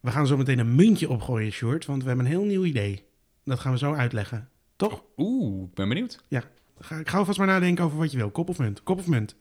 [0.00, 3.04] We gaan zo meteen een muntje opgooien, Short, want we hebben een heel nieuw idee.
[3.44, 4.48] Dat gaan we zo uitleggen.
[4.76, 5.02] Toch?
[5.16, 6.20] Oeh, ik ben benieuwd.
[6.28, 6.42] Ja.
[6.78, 8.30] Ga, ik ga alvast maar nadenken over wat je wil.
[8.30, 8.82] Kop of munt?
[8.82, 9.36] Kop of munt?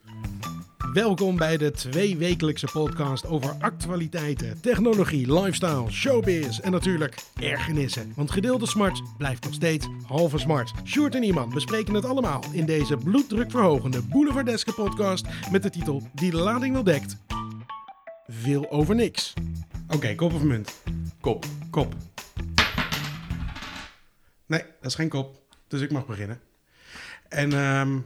[0.94, 8.12] Welkom bij de tweewekelijkse podcast over actualiteiten, technologie, lifestyle, showbiz en natuurlijk ergernissen.
[8.16, 10.72] Want gedeelde smart blijft nog steeds halve smart.
[10.86, 16.32] Sjoerd en iemand bespreken het allemaal in deze bloeddrukverhogende boulevardeske podcast met de titel Die
[16.32, 17.18] de lading wel dekt.
[18.28, 19.34] Veel over niks.
[19.90, 20.82] Oké, kop of munt?
[21.22, 21.46] Kop.
[21.70, 21.94] Kop.
[24.46, 25.42] Nee, dat is geen kop.
[25.68, 26.40] Dus ik mag beginnen.
[27.30, 27.98] En ehm,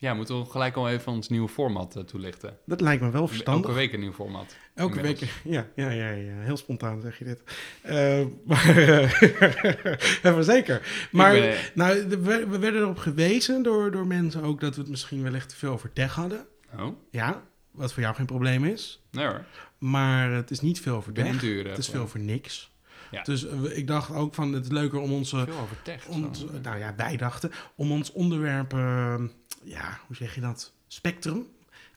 [0.00, 2.56] Ja, moeten we gelijk al even ons nieuwe format eh, toelichten.
[2.66, 3.64] dat lijkt me wel verstandig.
[3.64, 4.56] Elke week een nieuw format.
[4.74, 5.20] Elke Inmiddels.
[5.42, 7.40] week, ja, ja, ja, ja, heel spontaan zeg je dit.
[7.82, 8.74] Eh, maar,
[10.34, 11.08] maar zeker.
[11.12, 12.08] Maar ben, nou,
[12.48, 15.72] we werden erop gewezen door, door mensen ook dat we het misschien wellicht te veel
[15.72, 16.46] over tech hadden.
[16.78, 19.02] Oh, Ja, wat voor jou geen probleem is.
[19.10, 19.44] nee hoor.
[19.78, 21.40] Maar het is niet veel ben tech.
[21.66, 22.70] Het is veel over niks.
[23.10, 23.22] Ja.
[23.22, 26.06] Dus eh, ik dacht ook van het is leuker om onze, Veel over tech.
[26.06, 26.46] ons, zo.
[26.62, 29.14] nou ja, wij dachten, om ons onderwerp, eh,
[29.62, 31.46] ja, hoe zeg je dat, spectrum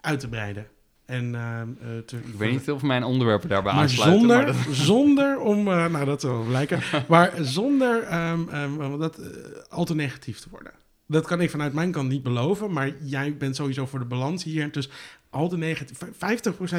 [0.02, 0.68] uit te breiden.
[1.06, 1.68] En eh, eh,
[2.06, 4.20] te, Ik weet niet of mijn onderwerpen daarbij maar aansluiten.
[4.20, 8.98] zonder, maar dat- zonder om, eh, nou dat zal wel blijken, maar zonder ehm, ehm,
[9.00, 9.28] dat, eh,
[9.70, 10.72] al te negatief te worden.
[11.08, 14.44] Dat kan ik vanuit mijn kant niet beloven, maar jij bent sowieso voor de balans
[14.44, 14.72] hier.
[14.72, 14.90] Dus
[15.32, 16.00] al te negatief,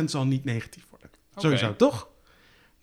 [0.01, 1.11] 50% zal niet negatief worden.
[1.37, 2.11] Sowieso, toch?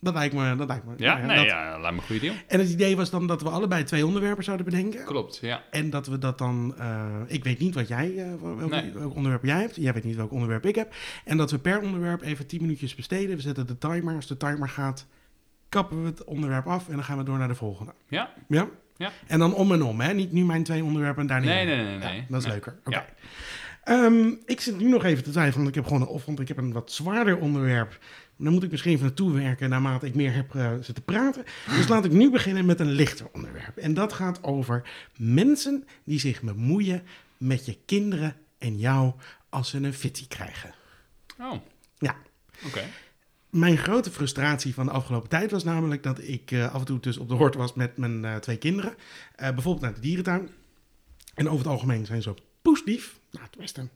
[0.02, 0.92] Dat lijkt me, dat lijkt me.
[0.96, 2.34] Ja, nou nee, dat- ja, lijkt me een goede deal.
[2.46, 5.04] En het idee was dan dat we allebei twee onderwerpen zouden bedenken.
[5.04, 5.62] Klopt, ja.
[5.70, 6.74] En dat we dat dan.
[6.78, 8.92] eh, ik weet niet wat jij, eh, welk, Nee.
[8.92, 9.76] welk onderwerp jij hebt.
[9.76, 10.94] Jij weet niet welk onderwerp ik heb.
[11.24, 13.36] En dat we per onderwerp even 10 minuutjes besteden.
[13.36, 14.14] We zetten de timer.
[14.14, 15.06] Als de timer gaat,
[15.68, 17.92] kappen we het onderwerp af en dan gaan we door naar de volgende.
[18.08, 18.68] Ja, Ja?
[18.96, 19.10] Ja.
[19.26, 20.12] En dan om en om, hè?
[20.12, 21.46] Niet nu mijn twee onderwerpen en daarna.
[21.46, 21.98] nee, nee, nee.
[21.98, 22.16] nee.
[22.16, 22.52] Ja, dat is Nee.
[22.54, 22.78] leuker.
[22.84, 22.96] Oké.
[22.96, 23.06] Ja.
[23.84, 26.40] Ehm, ik zit nu nog even te twijfelen, want ik heb gewoon een, of, want
[26.40, 27.98] ik heb een wat zwaarder onderwerp.
[28.36, 31.44] Dan moet ik misschien even naartoe werken naarmate ik meer heb eh, zitten praten.
[31.66, 33.76] Dus laat ik nu beginnen met een lichter onderwerp.
[33.76, 37.02] En dat gaat over mensen die zich bemoeien
[37.36, 39.12] met je kinderen en jou
[39.48, 40.74] als ze een fitty krijgen.
[41.40, 41.52] Oh,
[41.98, 42.16] Ja.
[42.66, 42.82] oké.
[43.50, 47.00] Mijn grote frustratie van de afgelopen tijd was namelijk dat ik eh, af en toe
[47.00, 48.94] dus op de hoort was met mijn eh, twee kinderen.
[49.36, 50.48] Bijvoorbeeld naar de dierentuin.
[51.34, 53.19] En over het algemeen zijn ze ook poeslief.
[53.30, 53.88] Nou, tenminste,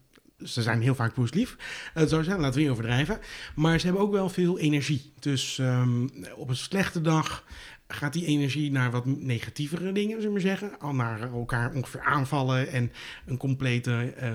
[0.43, 1.55] ze zijn heel vaak poeslief.
[1.95, 3.19] Uh, zo zijn, laten we niet overdrijven.
[3.55, 5.11] Maar ze hebben ook wel veel energie.
[5.19, 7.43] Dus ehm, op een slechte dag
[7.87, 10.79] gaat die energie naar wat negatievere dingen, zullen we zeggen.
[10.79, 12.91] Al naar elkaar ongeveer aanvallen en
[13.25, 14.33] een complete eh,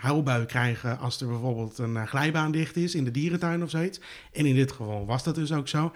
[0.00, 4.00] huilbui krijgen als er bijvoorbeeld een eh, glijbaan dicht is in de dierentuin of zoiets.
[4.32, 5.92] En in dit geval was dat dus ook zo.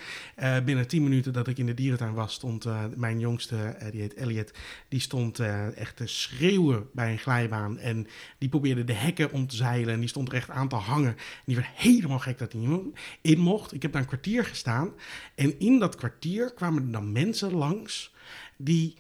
[0.65, 4.51] Binnen 10 minuten dat ik in de dierentuin was, stond mijn jongste, die heet Elliot,
[4.89, 5.39] die stond
[5.75, 7.79] echt te schreeuwen bij een glijbaan.
[7.79, 8.07] En
[8.39, 11.11] die probeerde de hekken om te zeilen en die stond er echt aan te hangen.
[11.11, 12.81] En die werd helemaal gek dat hij
[13.21, 13.75] in mocht.
[13.75, 14.91] Ik heb daar een kwartier gestaan.
[15.35, 18.15] En in dat kwartier kwamen dan mensen langs
[18.57, 18.97] die,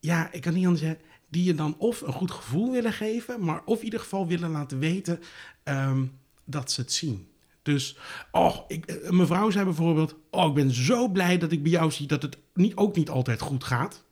[0.00, 3.44] ja, ik kan niet anders zeggen, die je dan of een goed gevoel willen geven,
[3.44, 5.20] maar of in ieder geval willen laten weten
[5.62, 6.04] ehm,
[6.44, 7.28] dat ze het zien.
[7.62, 7.96] Dus,
[8.32, 11.90] oh, ik, eh, mevrouw zei bijvoorbeeld, oh, ik ben zo blij dat ik bij jou
[11.90, 14.04] zie dat het niet, ook niet altijd goed gaat.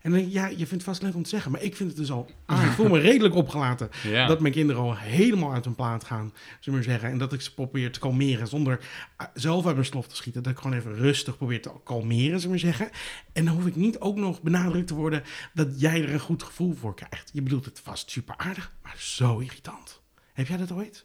[0.00, 1.76] En dan denk ik, ja, je vindt het vast leuk om te zeggen, maar ik
[1.76, 4.26] vind het dus al, ah, ik voel me redelijk opgelaten Ja.
[4.26, 7.10] dat mijn kinderen al helemaal uit hun plaat gaan, zullen we maar zeggen.
[7.10, 8.80] En dat ik ze probeer te kalmeren zonder
[9.16, 10.42] ah, zelf uit mijn slof te schieten.
[10.42, 12.90] Dat ik gewoon even rustig probeer te kalmeren, zullen we maar zeggen.
[13.32, 15.22] En dan hoef ik niet ook nog benadrukt te worden
[15.54, 17.30] dat jij er een goed gevoel voor krijgt.
[17.32, 20.00] Je bedoelt het vast super aardig, maar zo irritant.
[20.32, 21.04] Heb jij dat ooit?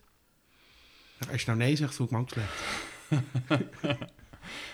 [1.20, 2.64] Nou, als je nou nee zegt, voel ik me ook slecht.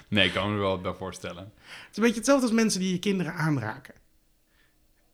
[0.07, 1.43] Nee, ik kan me er wel bij voorstellen.
[1.43, 3.93] Het is een beetje hetzelfde als mensen die je kinderen aanraken.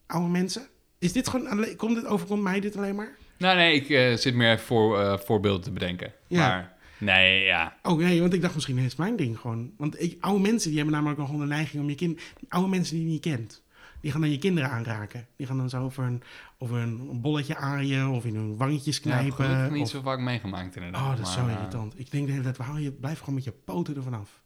[0.08, 0.68] Oude mensen?
[1.00, 3.16] Is dit gewoon, alleen- komt dit, overkomt mij dit alleen maar?
[3.38, 6.14] Nou, nee, ik eh, zit meer even voor, eh, voorbeelden te bedenken.
[6.28, 6.48] Ja.
[6.48, 7.78] Maar, nee, ja.
[7.84, 9.72] Oh nee, want ik dacht misschien is mijn ding gewoon.
[9.78, 12.22] Want ik, oude mensen die hebben namelijk gewoon de neiging om je kind...
[12.50, 13.64] Oude mensen die je niet kent,
[14.02, 15.28] die gaan dan je kinderen aanraken.
[15.36, 16.22] Die gaan dan zo over een,
[16.58, 19.34] over een bolletje aaien of in hun wangetjes Ja, knijpen.
[19.46, 21.02] gelukkig niet of- zo vaak meegemaakt inderdaad.
[21.02, 22.00] Oh, dat is zo eh, irritant.
[22.00, 24.42] Ik denk de hele tijd, haal je, blijf gewoon met je poten ervan af.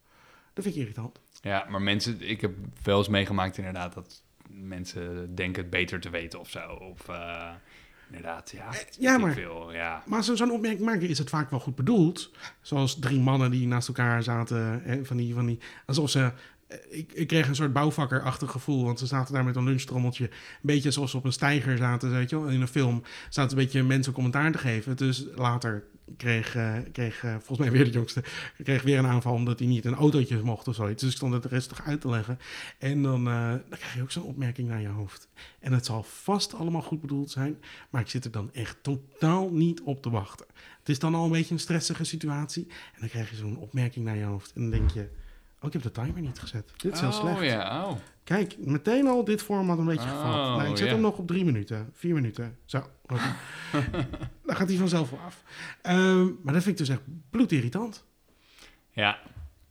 [0.54, 1.20] Dat vind ik irritant.
[1.42, 2.54] Ja, maar mensen, ik heb
[2.84, 6.60] wel eens meegemaakt inderdaad dat mensen denken het beter te weten of zo.
[6.70, 7.50] Of eh,
[8.08, 8.72] inderdaad, ja.
[8.72, 10.04] weet ja, maar- Veel, ja.
[10.06, 12.32] Maar zo'n opmerking maken, is het vaak wel goed bedoeld.
[12.62, 14.82] Zoals drie mannen die naast elkaar zaten.
[14.84, 16.32] Hè, van die, van die, alsof ze...
[16.72, 20.24] eh, Ik, ik kreeg een soort bouwvakkerachtig gevoel, want ze zaten daar met een lunchtrommeltje.
[20.24, 20.32] Een
[20.62, 22.50] beetje zoals ze op een steiger zaten, weet je wel.
[22.50, 24.98] In een film zaten een beetje mensen commentaar te geven.
[24.98, 25.84] Dus later
[26.18, 28.24] kreeg, eh, kreeg eh, volgens mij weer de jongste,
[28.64, 31.02] kreeg weer een aanval omdat hij niet in autootjes mocht of zoiets.
[31.02, 32.40] Dus ik stond het rustig uit te leggen.
[32.78, 35.30] En dan, dan krijg je ook zo'n opmerking naar je hoofd.
[35.60, 37.58] En het zal vast allemaal goed bedoeld zijn,
[37.90, 40.46] maar ik zit er dan echt totaal niet op te wachten.
[40.80, 42.68] Het is dan al een beetje een stressige situatie.
[42.68, 44.52] En dan krijg je zo'n opmerking naar je hoofd.
[44.56, 45.10] En dan denk je,
[45.62, 46.72] Oh, ik heb de timer niet gezet.
[46.78, 47.42] Dit is heel oh, slecht.
[47.42, 47.98] ja, oh.
[48.24, 50.34] Kijk, meteen al dit format een beetje Oh, gevat.
[50.34, 50.94] Nou, ik zet ja.
[50.94, 52.58] hem nog op drie minuten, vier minuten.
[52.66, 52.90] Zo.
[54.46, 55.44] Dan gaat hij vanzelf wel af.
[55.82, 58.06] Ehm, maar dat vind ik dus echt bloedirritant.
[58.92, 59.20] Ja,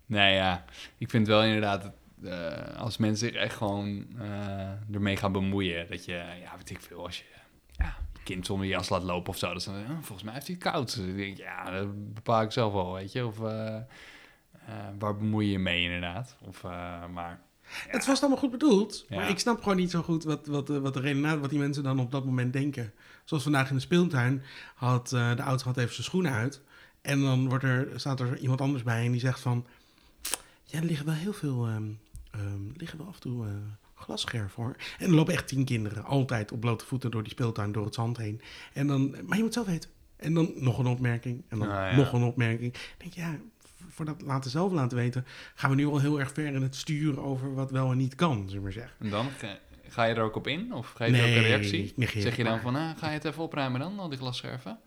[0.07, 0.65] nee ja.
[0.99, 1.91] Ik vind wel inderdaad,
[2.23, 6.81] eh, als mensen zich echt gewoon eh, ermee gaan bemoeien, dat je, ja, weet ik
[6.81, 7.25] veel, als je
[7.73, 10.35] ja, je kind zonder jas laat lopen of zo, dat is dan, oh, volgens mij
[10.35, 10.95] heeft hij het koud.
[10.95, 13.27] Dus ik denk, ja, dat bepaal ik zelf wel, weet je.
[13.27, 13.77] Of eh,
[14.99, 16.37] waar bemoei je je mee inderdaad?
[16.41, 17.41] Of, eh, maar
[17.89, 19.17] Het was allemaal goed bedoeld, Ja.
[19.17, 21.59] maar ik snap gewoon niet zo goed wat, wat, eh, wat de reden wat die
[21.59, 22.93] mensen dan op dat moment denken.
[23.25, 24.43] Zoals vandaag in de speeltuin
[24.75, 26.63] had eh, de oudste had even zijn schoenen uit.
[27.03, 29.67] En dan wordt er, staat er iemand anders bij en die zegt van...
[30.65, 31.67] Ja, er liggen wel heel veel...
[31.67, 31.91] ehm,
[32.77, 33.53] liggen wel af en toe eh
[33.95, 34.77] glasscherven hoor.
[34.99, 37.95] En er lopen echt tien kinderen, altijd op blote voeten door die speeltuin, door het
[37.95, 38.41] zand heen.
[38.73, 39.91] En dan, maar je moet zelf weten.
[40.17, 41.43] En dan nog een opmerking.
[41.49, 41.97] En dan Ah, ja.
[41.97, 42.75] nog een opmerking.
[42.75, 43.37] Ik denk, ja,
[43.91, 46.77] voor dat laten zelf laten weten, gaan we nu al heel erg ver in het
[46.77, 48.97] sturen over wat wel en niet kan, zullen we maar zeggen.
[48.99, 49.29] en dan
[49.89, 50.75] ga, je er ook op in?
[50.75, 51.95] Of geef je ook een reactie?
[51.99, 52.61] Zeg je dan maar.
[52.61, 54.79] van, ah, ga je het even opruimen dan, al die glasscherven?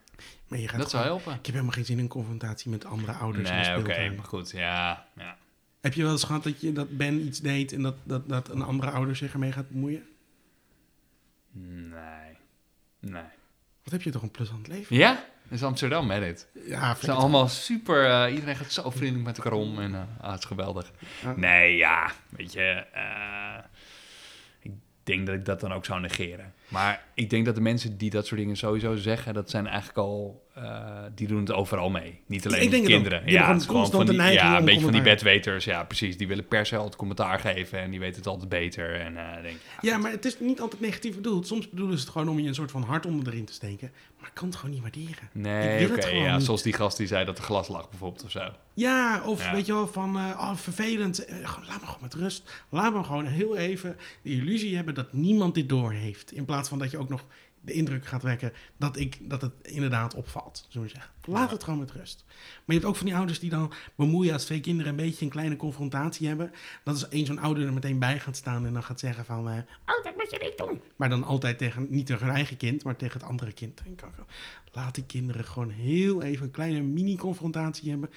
[0.47, 1.33] Maar je gaat Dat zou helpen.
[1.33, 5.07] Ik heb helemaal geen zin in confrontatie met andere ouders Nee, oké, maar goed, ja,
[5.15, 5.37] ja.
[5.81, 8.49] Heb je wel eens gehad dat, je, dat Ben iets deed en dat, dat, dat
[8.49, 10.03] een andere ouder zich ermee gaat bemoeien?
[11.51, 12.37] Nee,
[12.99, 13.23] nee.
[13.83, 14.95] Wat heb je toch een plezant leven?
[14.95, 16.47] Ja, dat is Amsterdam, hè, dit.
[16.65, 20.01] Ja, Ze zijn allemaal super, eh, iedereen gaat zo vriendelijk met elkaar om en eh,
[20.21, 20.91] ah, het is geweldig.
[21.23, 21.33] Ja.
[21.35, 23.63] Nee, ja, weet je, eh,
[24.59, 24.71] ik
[25.03, 26.53] denk dat ik dat dan ook zou negeren.
[26.67, 29.97] Maar ik denk dat de mensen die dat soort dingen sowieso zeggen, dat zijn eigenlijk
[29.97, 32.19] al, eh, die doen het overal mee.
[32.27, 32.85] Niet alleen ook.
[32.85, 33.21] kinderen.
[33.25, 36.17] Ja, het gewoon van die, ja, een beetje van die bedweters, ja precies.
[36.17, 38.99] Die willen per se altijd commentaar geven en die weten het altijd beter.
[38.99, 41.47] En eh denk, Ja, maar het is niet altijd negatief bedoeld.
[41.47, 43.91] Soms bedoelen ze het gewoon om je een soort van hart onder erin te steken.
[44.19, 45.29] Maar ik kan het gewoon niet waarderen.
[45.31, 46.45] Nee, oké, ja, niet.
[46.45, 48.51] zoals die gast die zei dat er glas lag bijvoorbeeld of zo.
[48.73, 49.51] Ja, of Ja.
[49.53, 51.25] weet je wel, van eh, oh, vervelend.
[51.41, 52.63] Laat me gewoon met rust.
[52.69, 56.31] Laat me gewoon heel even de illusie hebben dat niemand dit door heeft.
[56.31, 57.25] In plaats van dat je ook nog
[57.61, 60.65] de indruk gaat wekken dat, ik, dat het inderdaad opvalt.
[60.69, 61.11] Zullen we zeggen.
[61.25, 62.23] Laat het gewoon met rust.
[62.27, 65.25] Maar je hebt ook van die ouders die dan bemoeien als twee kinderen een beetje
[65.25, 66.51] een kleine confrontatie hebben.
[66.83, 69.49] Dat is één zo'n ouder er meteen bij gaat staan en dan gaat zeggen van...
[69.49, 70.81] eh, oh, dat moet je niet doen.
[70.95, 73.81] Maar dan altijd tegen, niet tegen hun eigen kind, maar tegen het andere kind.
[73.85, 73.97] En
[74.71, 78.09] laat die kinderen gewoon heel even een kleine mini-confrontatie hebben.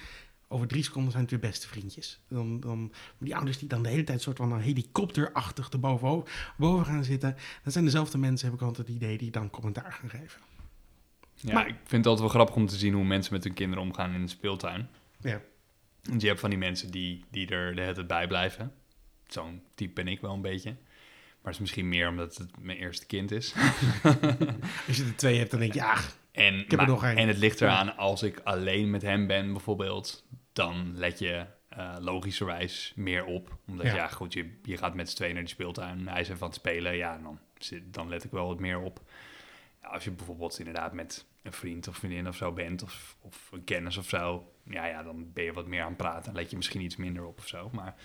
[0.47, 2.19] Over drie seconden zijn het weer beste vriendjes.
[2.27, 6.23] Dan, dan, die ouders die dan de hele tijd soort van een helikopterachtig erboven
[6.57, 7.35] boven gaan zitten.
[7.63, 10.41] Dat zijn dezelfde mensen, heb ik altijd het idee, die dan commentaar gaan geven.
[11.33, 13.53] Ja, Maar- ik vind het altijd wel grappig om te zien hoe mensen met hun
[13.53, 14.89] kinderen omgaan in de speeltuin.
[15.19, 15.41] Ja.
[16.01, 18.73] Want je hebt van die mensen die, die er de hele tijd bij blijven.
[19.27, 20.69] Zo'n type ben ik wel een beetje.
[20.69, 23.53] Maar het is misschien meer omdat het mijn eerste kind is.
[24.87, 25.97] Als je er twee hebt, dan denk je, ja,
[26.37, 27.15] En, heb er maar- nog één.
[27.17, 31.95] en het ligt eraan, als ik alleen met hem ben bijvoorbeeld, dan let je eh,
[31.99, 33.57] logischerwijs meer op.
[33.67, 33.95] Omdat Ja.
[33.95, 36.47] ja, goed, je, je gaat met z'n tweeën naar die speeltuin, hij is even aan
[36.47, 37.39] het spelen, ja, dan,
[37.83, 39.01] dan let ik wel wat meer op.
[39.81, 43.49] Ja, als je bijvoorbeeld inderdaad met een vriend of vriendin of zo bent, of, of
[43.51, 46.33] een kennis of zo, ja, ja, dan ben je wat meer aan het praten.
[46.33, 47.69] Let je misschien iets minder op of zo.
[47.73, 47.95] Maar,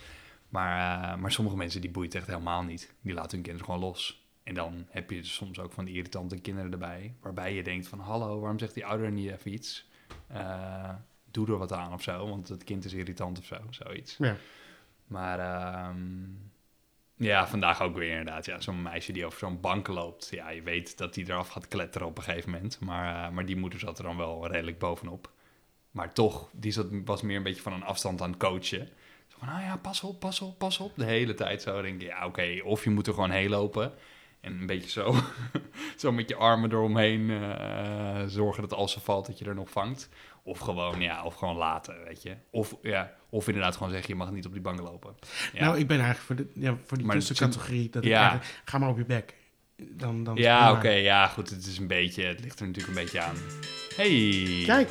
[0.49, 2.95] maar, eh, maar sommige mensen die boeit echt helemaal niet.
[3.01, 4.22] Die laten hun kinderen gewoon los.
[4.43, 7.15] En dan heb je dus soms ook van die irritante kinderen erbij.
[7.21, 9.89] Waarbij je denkt van, hallo, waarom zegt die ouder niet even iets?
[10.27, 10.95] Eh,
[11.31, 14.17] doe er wat aan of zo, want het kind is irritant of zo, zoiets.
[14.19, 14.37] Ja.
[15.07, 15.99] Maar ehm,
[17.17, 18.47] ja, vandaag ook weer inderdaad.
[18.47, 20.29] Ja, zo'n meisje die over zo'n bank loopt.
[20.31, 22.81] Ja, je weet dat die eraf gaat kletteren op een gegeven moment.
[22.81, 25.31] Maar, eh, maar die moeder zat er dan wel redelijk bovenop.
[25.91, 28.89] Maar toch, die zat, was meer een beetje van een afstand aan het coachen.
[29.29, 30.93] Zo van, nou ja, pas op, pas op, pas op.
[30.97, 33.93] De hele tijd zo denk je, ja oké, of je moet er gewoon heen lopen.
[34.43, 35.15] En een beetje zo,
[35.97, 39.71] zo met je armen eromheen eh, zorgen dat als ze valt dat je er nog
[39.71, 40.09] vangt.
[40.43, 42.37] Of gewoon, ja, of gewoon laten, weet je.
[42.51, 45.17] Of, ja, of inderdaad gewoon zeggen, je mag niet op die bank lopen.
[45.53, 45.61] Ja.
[45.61, 47.91] Nou, ik ben eigenlijk voor, de, ja, voor die Maar tussencategorie.
[47.91, 48.21] Dat ik ja.
[48.21, 49.35] eigenlijk, ga maar op je bek.
[49.77, 51.51] Dan, dan Ja, oké, ja, goed.
[51.51, 53.37] Het is een beetje, het ligt er natuurlijk een beetje aan.
[53.97, 54.91] Hey, Kijk.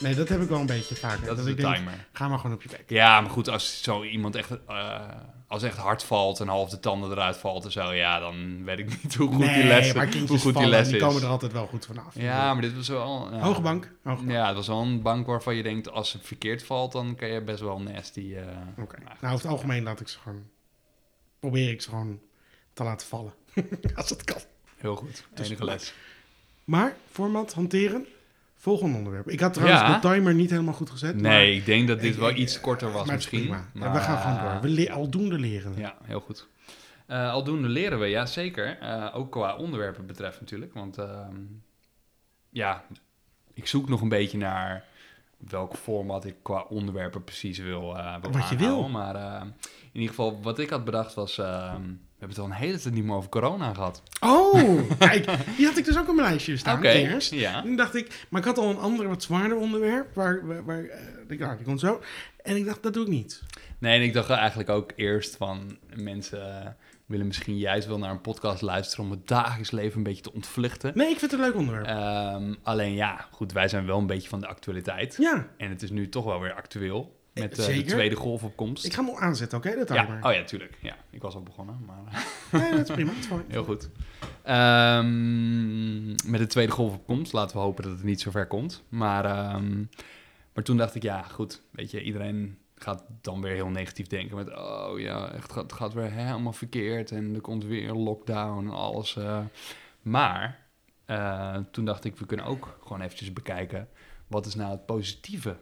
[0.00, 1.26] Nee, dat heb ik wel een beetje vaker.
[1.26, 2.06] dat is de ik denk, timer.
[2.12, 2.84] ga maar gewoon op je bek.
[2.86, 5.00] Ja, maar goed, als zo iemand echt, eh,
[5.54, 8.78] als echt hard valt en half de tanden eruit valt en zo, ja, dan weet
[8.78, 11.28] ik niet hoe goed nee, die les, maar hoe goed die les die komen er
[11.28, 12.14] altijd wel goed vanaf.
[12.14, 13.28] Ja, maar dit was wel...
[13.32, 13.38] ja.
[13.40, 13.92] Hoge bank.
[14.02, 14.30] Hoge bank.
[14.30, 17.28] Ja, het was wel een bank waarvan je denkt, als het verkeerd valt, dan kan
[17.28, 18.34] je best wel nasty...
[18.36, 18.96] eh Oké.
[18.98, 20.44] Nou, over het algemeen laat ik ze gewoon...
[21.40, 22.20] Probeer ik ze gewoon
[22.72, 23.32] te laten vallen.
[23.94, 24.40] Als het kan.
[24.76, 25.94] Heel goed, Dus- enige les.
[26.64, 28.06] Maar, format, hanteren.
[28.64, 29.28] Volgende onderwerp.
[29.28, 29.94] Ik had trouwens Ja.
[29.94, 31.20] de timer niet helemaal goed gezet.
[31.20, 33.48] Nee, ik denk dat dit Ik- wel ik- iets korter was maar misschien.
[33.48, 34.60] Maar, we gaan gewoon door.
[34.60, 35.72] We le aldoende leren.
[35.76, 36.48] Ja, heel goed.
[37.06, 38.78] Eh, aldoende leren we, ja zeker.
[38.78, 40.74] Eh, ook qua onderwerpen betreft natuurlijk.
[40.74, 41.36] Want ehm,
[42.50, 42.84] ja,
[43.54, 44.84] ik zoek nog een beetje naar
[45.36, 48.88] welk format ik qua onderwerpen precies wil, eh wil Wat je wil.
[48.88, 49.40] Maar eh,
[49.92, 51.38] in ieder geval, wat ik had bedacht was...
[51.38, 51.82] ehm,
[52.14, 54.02] we hebben het al een hele tijd niet meer over corona gehad.
[54.20, 57.30] Oh, kijk, die had ik dus ook op mijn lijstje staan Oké, eerst.
[57.32, 57.62] ja.
[57.62, 60.84] Toen dacht ik, maar ik had al een ander wat zwaarder onderwerp, waar, waar, waar
[60.84, 62.00] eh, ik dacht, die komt zo.
[62.42, 63.42] En ik dacht, dat doe ik niet.
[63.78, 65.78] Nee, en ik dacht eigenlijk ook eerst van...
[65.94, 66.70] mensen eh,
[67.06, 69.04] willen misschien juist wel naar een podcast luisteren...
[69.04, 70.92] om het dagelijks leven een beetje te ontvluchten.
[70.94, 71.86] Nee, ik vind het een leuk onderwerp.
[71.86, 75.16] Ehm, alleen ja, goed, wij zijn wel een beetje van de actualiteit.
[75.18, 77.22] ja, En het is nu toch wel weer actueel.
[77.34, 78.84] Met eh, de tweede golf op komst.
[78.84, 79.74] ik ga hem aanzetten, oké?
[79.76, 80.24] Dat ja, timer.
[80.24, 80.78] oh ja, tuurlijk.
[80.82, 83.10] Ja, ik was al begonnen, maar Nee, dat is prima.
[83.10, 83.44] Dat is fijn.
[83.48, 83.88] heel goed.
[84.42, 88.46] Ehm, met de tweede golf op komst, laten we hopen dat het niet zo ver
[88.46, 88.82] komt.
[88.88, 89.84] Maar, ehm,
[90.54, 94.36] maar toen dacht ik, ja, goed, weet je, iedereen gaat dan weer heel negatief denken
[94.36, 98.70] met, oh ja, echt, het gaat weer helemaal verkeerd en er komt weer lockdown en
[98.74, 99.16] alles.
[99.16, 99.40] eh.
[100.02, 100.58] Maar
[101.04, 103.88] eh, toen dacht ik, we kunnen ook gewoon eventjes bekijken,
[104.26, 105.56] wat is nou het positieve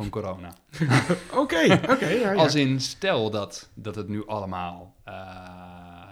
[0.00, 0.52] van corona?
[1.42, 2.08] Oké, oké.
[2.08, 2.34] ja, ja.
[2.34, 5.14] Als in, stel dat, dat het nu allemaal, eh,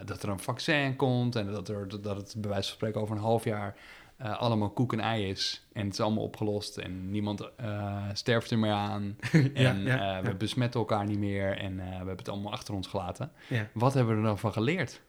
[0.05, 3.17] dat er een vaccin komt en dat, er, dat het bij wijze van spreken over
[3.17, 3.75] een half jaar
[4.17, 5.67] eh, allemaal koek en ei is.
[5.73, 9.17] En het is allemaal opgelost en niemand eh, sterft er meer aan.
[9.33, 10.35] En Ja, eh, ja, we ja.
[10.35, 13.31] besmetten elkaar niet meer en eh, we hebben het allemaal achter ons gelaten.
[13.49, 13.69] Ja.
[13.73, 15.01] Wat hebben we er dan van geleerd?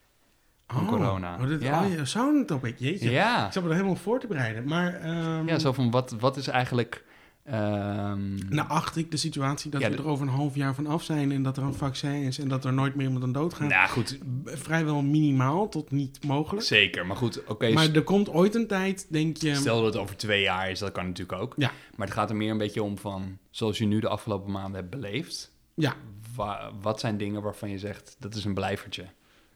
[0.68, 1.38] van corona.
[1.42, 1.84] Oh, dit, Ja.
[1.86, 2.80] oh, ja, zo'n topic.
[2.80, 3.12] Jeetje.
[3.12, 4.68] Ja, Ik zat me er helemaal voor te bereiden.
[4.68, 7.06] Maar ehm, ja zo van wat, wat is eigenlijk...
[7.52, 10.88] ehm, nou acht ik de situatie dat Ja, we er over een half jaar van
[10.88, 11.32] af zijn...
[11.32, 13.70] en dat er een vaccin is en dat er nooit meer iemand aan dood gaat.
[13.70, 16.66] nou goed, Vrijwel minimaal tot niet mogelijk.
[16.66, 17.06] zeker.
[17.06, 19.56] Maar goed, oké, Maar er komt ooit een tijd, denk je...
[19.56, 21.54] Stel dat het over twee jaar is, dat kan natuurlijk ook.
[21.58, 21.72] Ja.
[21.96, 24.76] Maar het gaat er meer een beetje om van, zoals je nu de afgelopen maanden
[24.80, 25.52] hebt beleefd.
[25.74, 25.96] Ja,
[26.36, 29.06] wa- wat zijn dingen waarvan je zegt, dat is een blijvertje.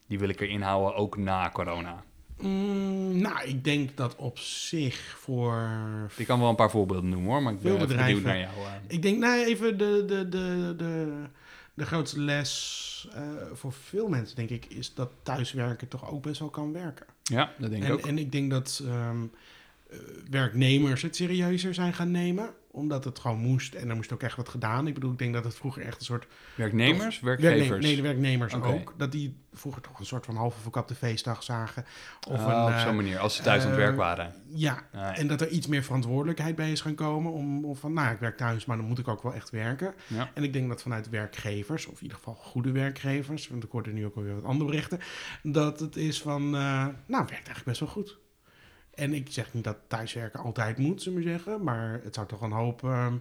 [0.08, 2.04] Die wil ik erin houden, ook na corona.
[2.44, 5.70] Mm, nou, ik denk dat op zich voor...
[6.16, 8.06] Ik kan wel een paar voorbeelden noemen hoor, maar ik ben bedrijven.
[8.06, 8.54] benieuwd naar jou.
[8.68, 8.72] eh.
[8.88, 11.14] Ik denk, nou even de, de, de, de,
[11.74, 13.22] de grootste les eh,
[13.54, 17.06] voor veel mensen, denk ik, is dat thuiswerken toch ook best wel kan werken.
[17.24, 18.06] Ja, dat denk ik En, ook.
[18.06, 19.24] en ik denk dat ehm,
[19.90, 19.98] eh,
[20.30, 24.36] werknemers het serieuzer zijn gaan nemen, omdat het gewoon moest en er moest ook echt
[24.38, 24.88] wat gedaan.
[24.88, 26.28] Ik bedoel, ik denk dat het vroeger echt een soort...
[26.56, 27.86] Werknemers, Werkne- werkgevers?
[27.86, 28.94] nee, de werknemers ook.
[28.98, 31.86] Dat die vroeger toch een soort van halve verkapte feestdag zagen.
[32.30, 34.34] Of Oh, een, op eh, zo'n manier, als ze thuis aan het eh, werk waren.
[34.48, 35.16] Ja, Ah, ja.
[35.16, 37.32] en dat er iets meer verantwoordelijkheid bij is gaan komen.
[37.32, 39.94] Om, om van, nou, ik werk thuis, maar dan moet ik ook wel echt werken.
[40.08, 40.32] Ja.
[40.34, 43.92] En ik denk dat vanuit werkgevers, of in ieder geval goede werkgevers, want ik hoorde
[43.92, 45.00] nu ook alweer wat andere berichten,
[45.44, 48.18] dat het is van, eh, nou, werkt eigenlijk best wel goed.
[48.96, 52.42] En ik zeg niet dat thuiswerken altijd moet, zullen we zeggen, maar het zou toch
[52.42, 53.16] een hoop ehm,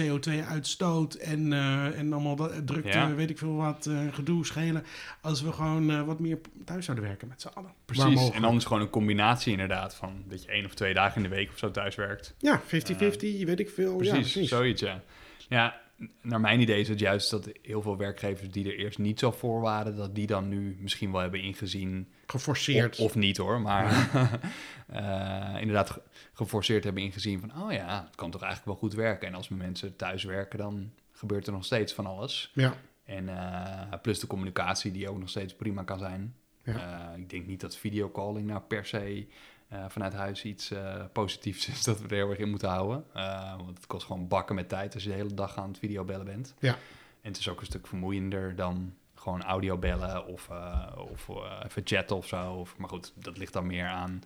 [0.00, 3.14] CO2-uitstoot en, eh, en allemaal dat, drukte, Ja.
[3.14, 4.84] weet ik veel wat, eh, gedoe schelen,
[5.20, 7.72] als we gewoon eh, wat meer thuis zouden werken met z'n allen.
[7.84, 11.16] Precies, en dan is gewoon een combinatie inderdaad van dat je één of twee dagen
[11.16, 12.34] in de week of zo thuis werkt.
[12.38, 13.96] Ja, 50-50, weet ik veel.
[13.96, 14.48] Precies, ja, precies.
[14.48, 15.00] zoiets ja.
[15.48, 15.80] Ja,
[16.22, 19.30] naar mijn idee is het juist dat heel veel werkgevers die er eerst niet zo
[19.30, 22.98] voor waren, dat die dan nu misschien wel hebben ingezien Geforceerd.
[22.98, 24.08] Of, of niet hoor, maar
[24.86, 28.98] eh, inderdaad ge- geforceerd hebben ingezien van, oh ja, het kan toch eigenlijk wel goed
[28.98, 29.28] werken.
[29.28, 32.50] En als mensen thuis werken, dan gebeurt er nog steeds van alles.
[32.54, 32.74] ja.
[33.04, 36.34] En eh, plus de communicatie die ook nog steeds prima kan zijn.
[36.64, 37.12] Ja.
[37.12, 39.26] Eh, ik denk niet dat videocalling nou per se
[39.72, 43.04] eh, vanuit huis iets eh, positiefs is dat we er heel erg in moeten houden.
[43.12, 45.78] Eh, want het kost gewoon bakken met tijd als je de hele dag aan het
[45.78, 46.54] videobellen bent.
[46.58, 46.72] Ja.
[47.20, 50.48] En het is ook een stuk vermoeiender dan gewoon audio bellen of,
[50.96, 51.28] of
[51.64, 52.52] even chatten of zo.
[52.52, 54.22] Of, maar goed, dat ligt dan meer aan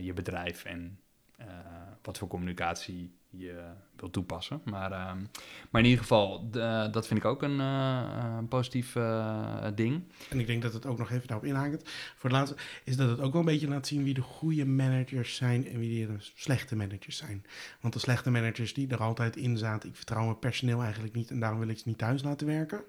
[0.00, 0.98] je bedrijf en
[2.02, 4.60] wat voor communicatie je wil toepassen.
[4.64, 5.18] Maar, ehm,
[5.70, 10.02] maar in ieder geval, de- dat vind ik ook een, eh, positief eh, ding.
[10.30, 11.90] En ik denk dat het ook nog even daarop inhaakt.
[12.16, 14.64] Voor het laatste is dat het ook wel een beetje laat zien wie de goede
[14.66, 17.44] managers zijn en wie de slechte managers zijn.
[17.80, 21.30] Want de slechte managers die er altijd in zaten, ik vertrouw mijn personeel eigenlijk niet
[21.30, 22.82] en daarom wil ik ze niet thuis laten werken.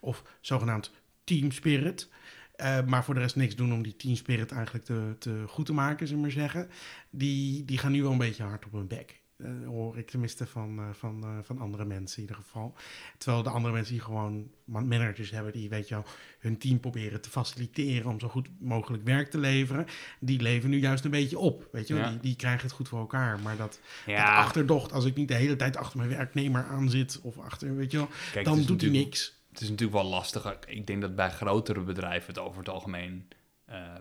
[0.00, 0.90] Of zogenaamd
[1.24, 2.08] team spirit.
[2.56, 5.66] Eh, maar voor de rest niks doen om die team spirit eigenlijk te, te goed
[5.66, 6.68] te maken, zullen we maar zeggen.
[7.10, 9.20] Die, die gaan nu wel een beetje hard op hun bek.
[9.38, 12.74] Eh, hoor ik tenminste van, eh, van, eh, van andere mensen in ieder geval.
[13.18, 16.04] Terwijl de andere mensen die gewoon man- managers hebben, die weet je wel,
[16.38, 19.86] hun team proberen te faciliteren om zo goed mogelijk werk te leveren,
[20.20, 21.68] die leven nu juist een beetje op.
[21.72, 22.02] Weet je wel?
[22.02, 22.10] Ja.
[22.10, 23.40] Die, die krijgen het goed voor elkaar.
[23.40, 23.80] Maar dat,
[24.16, 27.90] achterdocht, als ik niet de hele tijd achter mijn werknemer aan zit, of achter, weet
[27.90, 29.36] je wel, kijk, dan doet hij niks.
[29.50, 30.58] Het is natuurlijk wel lastig.
[30.66, 33.28] Ik denk dat bij grotere bedrijven het over het algemeen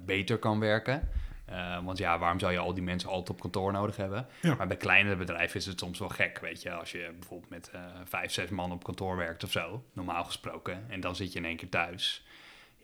[0.06, 1.10] beter kan werken.
[1.48, 4.27] Eh, want ja, waarom zou je al die mensen altijd op kantoor nodig hebben?
[4.42, 4.56] Ja.
[4.56, 6.72] Maar bij kleinere bedrijven is het soms wel gek, weet je.
[6.74, 10.86] Als je bijvoorbeeld met eh, vijf, zes man op kantoor werkt of zo, normaal gesproken.
[10.89, 12.25] En dan zit je in één keer thuis.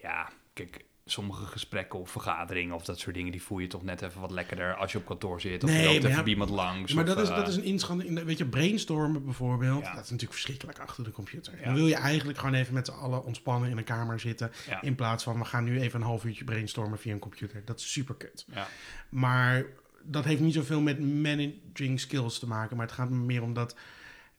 [0.01, 4.01] Ja, kijk, sommige gesprekken of vergaderingen of dat soort dingen, die voel je toch net
[4.01, 5.63] even wat lekkerder als je op kantoor zit.
[5.63, 6.93] Of Nee, je loopt even ja, iemand langs.
[6.93, 8.23] Maar of, dat is, eh, dat is een inschatting.
[8.23, 9.81] Weet je, brainstormen bijvoorbeeld.
[9.83, 9.93] Ja.
[9.93, 11.53] Dat is natuurlijk verschrikkelijk achter de computer.
[11.59, 11.63] Ja.
[11.65, 14.51] Dan wil je eigenlijk gewoon even met z'n allen ontspannen in een kamer zitten.
[14.81, 17.61] In plaats van we gaan nu even een half uurtje brainstormen via een computer.
[17.65, 18.45] Dat is super kut.
[18.53, 18.67] ja.
[19.09, 19.65] Maar
[20.05, 22.77] dat heeft niet zoveel met managing skills te maken.
[22.77, 23.75] Maar het gaat me meer om dat.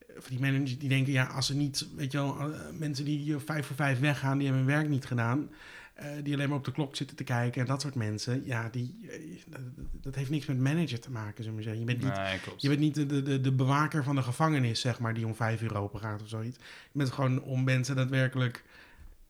[0.06, 3.18] eh, die managers die denken, ja, als ze niet, weet je wel, eh, mensen die
[3.18, 5.50] hier vijf voor vijf weggaan, die hebben hun werk niet gedaan.
[5.94, 8.68] Eh, die alleen maar op de klok zitten te kijken en dat soort mensen, ja,
[8.70, 9.60] die, eh, dat,
[10.00, 11.80] dat heeft niks met manager te maken, zullen we zeggen.
[11.80, 14.98] Je bent niet Nee, je bent niet de, de, de, bewaker van de gevangenis, zeg
[14.98, 16.56] maar, die om vijf uur open gaat of zoiets.
[16.92, 18.64] Je bent gewoon om mensen daadwerkelijk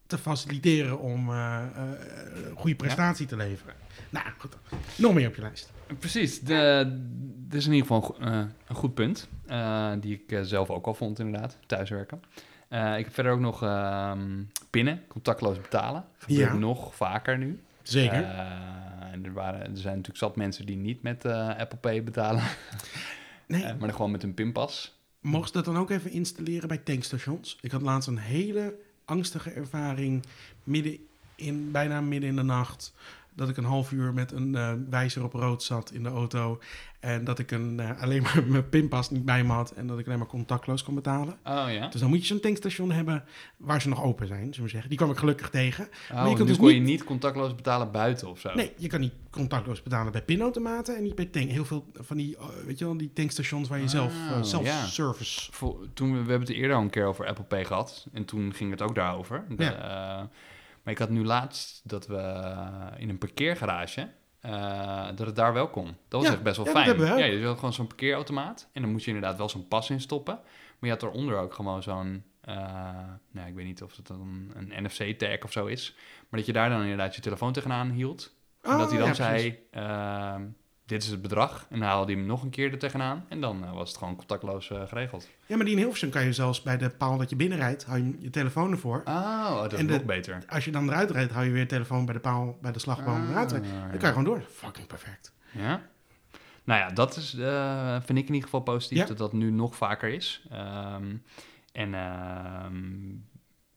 [0.07, 3.75] te faciliteren om een goede prestatie te leveren.
[4.11, 4.57] Nou, goed.
[4.97, 5.73] Nog meer op je lijst.
[5.99, 6.87] Precies, de,
[7.49, 9.29] dit is in ieder geval een, go- een goed punt,
[10.01, 12.23] die ik zelf ook al vond inderdaad, thuiswerken.
[12.69, 16.05] Eh, ik heb verder ook nog ehm, pinnen, contactloos betalen.
[16.19, 16.55] Gebeurt Ja.
[16.59, 17.61] nog vaker nu.
[17.83, 18.23] Zeker.
[18.25, 22.03] Eh, en er, waren, er zijn natuurlijk zat mensen die niet met eh, Apple Pay
[22.03, 22.43] betalen,
[23.47, 24.99] nee, maar dan gewoon met een pinpas.
[25.21, 27.59] mocht ze dat dan ook even installeren bij tankstations?
[27.61, 30.25] Ik had laatst een hele angstige ervaring
[30.65, 30.99] midden
[31.35, 32.95] in, bijna midden in de nacht.
[33.37, 36.59] Dat ik een half uur met een eh, wijzer op rood zat in de auto.
[37.01, 39.71] En dat ik een, eh, alleen maar mijn pinpas niet bij me had.
[39.71, 41.33] En dat ik alleen maar contactloos kon betalen.
[41.45, 41.89] Oh ja?
[41.89, 43.25] Dus dan moet je zo'n tankstation hebben
[43.57, 44.89] waar ze nog open zijn, zullen we zeggen.
[44.89, 45.89] Die kwam ik gelukkig tegen.
[46.13, 48.55] Oh, je kunt dus kon je niet- niet contactloos betalen buiten of zo?
[48.55, 51.51] Nee, je kan niet contactloos betalen bij pinautomaten en niet bij tank.
[51.51, 54.43] Heel veel van die, eh, weet je wel, die tankstations waar je zelf Oh, eh,
[54.43, 55.53] self-service...
[55.53, 58.07] Vol- toen we, we hebben het eerder al een keer over Apple Pay gehad.
[58.13, 59.45] En toen ging het ook daarover.
[59.49, 60.31] De, Ja.
[60.85, 64.09] Maar ik had nu laatst dat we eh, in een parkeergarage...
[64.41, 65.87] eh, dat het daar wel kon.
[66.09, 66.97] Dat was Ja, echt best wel ja, fijn.
[66.97, 68.69] we Ja, je had gewoon zo'n parkeerautomaat.
[68.73, 70.35] En dan moest je inderdaad wel zo'n pas in stoppen.
[70.79, 72.25] Maar je had eronder ook gewoon zo'n...
[72.41, 72.55] eh,
[73.31, 75.95] nou, ik weet niet of het dan een NFC-tag of zo is.
[76.29, 78.35] Maar dat je daar dan inderdaad je telefoon tegenaan hield.
[78.63, 80.43] En Oh, dat hij dan ja, zei, ehm,
[80.87, 81.67] dit is het bedrag.
[81.71, 83.25] En dan haalde hij hem nog een keer er tegenaan.
[83.29, 85.29] En dan eh, was het gewoon contactloos eh, geregeld.
[85.47, 87.99] Ja, maar die in Hilversum kan je zelfs bij de paal dat je binnenrijdt, hou
[88.05, 89.03] je je telefoon ervoor.
[89.05, 90.43] Oh, dat is nog beter.
[90.49, 92.79] Als je dan eruit rijdt, hou je weer je telefoon bij de paal, bij de
[92.79, 93.51] slagboom Ah, eruit.
[93.51, 94.43] Dan kan je gewoon door.
[94.51, 95.33] Fucking perfect.
[95.53, 95.83] Ja.
[96.65, 99.05] Nou ja, dat is, eh, vind ik in ieder geval positief Ja.
[99.07, 100.47] dat dat nu nog vaker is.
[100.51, 101.17] Ehm,
[101.73, 103.15] en ehm,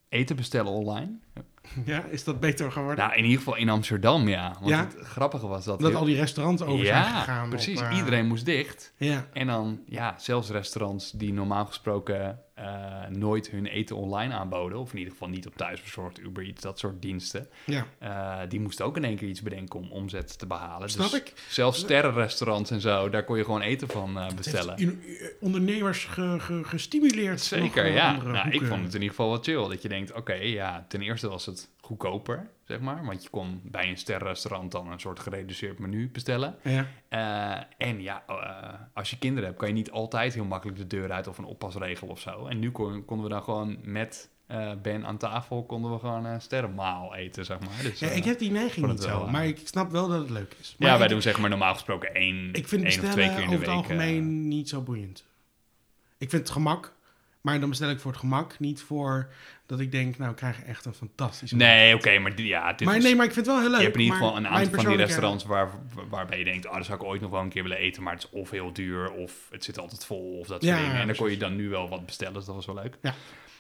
[0.10, 1.20] eten bestellen online.
[1.86, 3.06] Ja, is dat beter geworden?
[3.06, 4.56] Nou, in ieder geval in Amsterdam, ja.
[4.60, 4.80] Want Ja?
[4.80, 5.80] het grappige was dat...
[5.80, 7.50] dat heel- al die restaurants over zijn ja, gegaan.
[7.50, 7.80] precies.
[7.80, 8.94] op, eh, Iedereen moest dicht.
[8.98, 14.80] Ja, En dan, ja, zelfs restaurants die normaal gesproken eh, nooit hun eten online aanboden,
[14.80, 17.86] of in ieder geval niet op thuisbezorgd, Uber Eats, dat soort diensten, ja.
[18.00, 20.90] eh, die moesten ook in één keer iets bedenken om omzet te behalen.
[20.90, 21.34] Snap dus ik.
[21.50, 25.00] zelfs sterrenrestaurants en zo, daar kon je gewoon eten van eh, bestellen.
[25.40, 27.42] Ondernemers ge- ge- gestimuleerd.
[27.42, 28.22] Zeker, ja.
[28.24, 29.68] Nou, ik vond het in ieder geval wel chill.
[29.70, 33.06] Dat je denkt, oké, ja, ten eerste was het goedkoper, zeg maar.
[33.06, 36.56] Want je kon bij een sterrenrestaurant dan een soort gereduceerd menu bestellen.
[36.64, 36.88] Ja.
[37.10, 40.88] Eh, en ja, eh, als je kinderen hebt, kan je niet altijd heel makkelijk de
[40.88, 42.48] deur uit of een oppasregel of zo.
[42.48, 46.26] En nu kon, konden we dan gewoon met eh, Ben aan tafel, konden we gewoon
[46.26, 47.82] eh sterrenmaal eten, zeg maar.
[47.82, 50.56] Dus, ja, ik heb die neiging niet zo, maar ik snap wel dat het leuk
[50.60, 50.76] is.
[50.78, 53.30] Maar ja, wij ik, doen zeg maar normaal gesproken één, Ik vind één of twee
[53.30, 53.60] keer in de week.
[53.60, 55.26] het algemeen niet zo boeiend.
[56.18, 56.94] Ik vind het gemak,
[57.48, 59.28] maar dan bestel ik voor het gemak, niet voor
[59.66, 61.56] dat ik denk, nou, ik krijg echt een fantastische...
[61.56, 63.80] nee, oké, maar ja, dit maar is- nee, maar ik vind het wel heel leuk.
[63.80, 65.70] je hebt in ieder geval een aantal van die restaurants waar,
[66.10, 68.14] waarbij je denkt, oh, daar zou ik ooit nog wel een keer willen eten, maar
[68.14, 71.00] het is of heel duur of het zit altijd vol of dat soort Ja, dingen.
[71.02, 72.98] En dan kon je dan nu wel wat bestellen, dus dat was wel leuk.
[73.02, 73.14] Ja.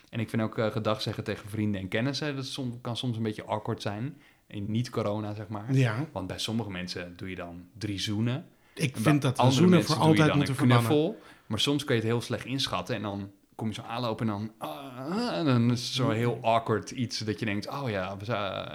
[0.10, 3.18] En ik vind ook eh, gedag zeggen tegen vrienden en kennissen, dat soms, kan soms
[3.18, 4.22] een beetje awkward zijn.
[4.48, 5.74] In niet-corona, zeg maar.
[5.74, 8.46] Ja, Want bij sommige mensen doe je dan drie zoenen.
[8.74, 10.86] ik vind dat zoenen voor altijd moeten verbannen.
[10.88, 11.20] knuffel.
[11.46, 14.34] Maar soms kun je het heel slecht inschatten en dan kom je zo aanlopen en
[14.34, 18.18] dan, ah, en dan is het zo heel awkward iets dat je denkt, oh ja,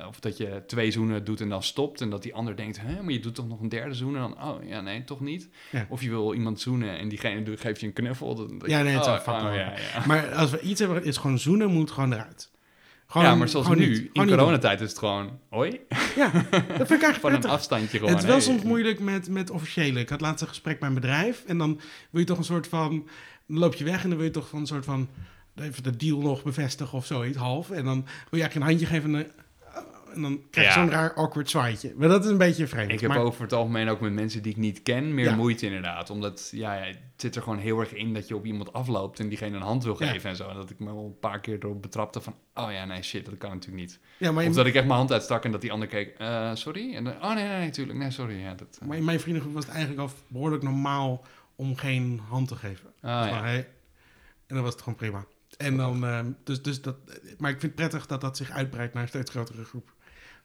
[0.09, 3.03] of dat je twee zoenen doet en dan stopt en dat die ander denkt, hè,
[3.03, 5.49] maar je doet toch nog een derde zoen en dan, oh ja, nee, toch niet.
[5.71, 5.87] Ja.
[5.89, 8.35] Of je wil iemand zoenen en diegene geeft je een knuffel.
[8.35, 9.53] Dan, Ja, nee, het oh, fuck oh, wel.
[9.53, 10.07] ja, ja.
[10.07, 12.51] Maar als we iets hebben, is gewoon zoenen moet gewoon eruit.
[13.07, 14.09] Gewoon, ja, maar zoals nu, niet.
[14.13, 15.81] in coronatijd is het gewoon, hoi.
[16.17, 18.13] Ja, dat vind ik eigenlijk van een afstandje gewoon.
[18.13, 18.45] Het is wel hey.
[18.45, 20.01] soms moeilijk met, met officiële.
[20.01, 21.45] Ik had laatst een gesprek bij een bedrijf.
[21.47, 23.09] En dan wil je toch een soort van...
[23.53, 25.09] Dan loop je weg en dan wil je toch van een soort van...
[25.55, 27.71] Even de deal nog bevestigen of zoiets, half.
[27.71, 27.95] En dan
[28.31, 29.15] wil je eigenlijk een handje geven...
[29.15, 29.31] En, dan-
[30.15, 30.85] en dan krijg je Ja.
[30.87, 31.93] zo'n raar awkward zwaaitje.
[31.97, 32.91] Maar dat is een beetje vreemd.
[32.91, 35.35] Ik heb maar, over het algemeen ook met mensen die ik niet ken meer Ja.
[35.37, 36.11] moeite inderdaad.
[36.11, 39.21] Omdat ja, ja, het zit er gewoon heel erg in dat je op iemand afloopt
[39.21, 40.49] en diegene een hand wil geven en zo.
[40.49, 43.25] En dat ik me wel een paar keer erop betrapte van, oh ja, nee, shit,
[43.25, 43.99] dat kan natuurlijk niet.
[44.19, 46.15] ja, maar, Of in, dat ik echt mijn hand uitstak en dat die ander keek,
[46.19, 46.95] eh, sorry?
[46.95, 48.41] En dan, oh nee, nee, nee, tuurlijk, nee, sorry.
[48.41, 51.25] Ja, dat, eh, maar in mijn vriendengroep was het eigenlijk al behoorlijk normaal...
[51.63, 52.93] om geen hand te geven.
[53.01, 53.43] ah, Dus ja.
[53.43, 53.69] hey,
[54.47, 55.25] en dan was het gewoon prima.
[55.57, 56.97] En dan, ehm, dus, dus dat,
[57.39, 59.93] maar ik vind het prettig dat dat zich uitbreidt naar een steeds grotere groep.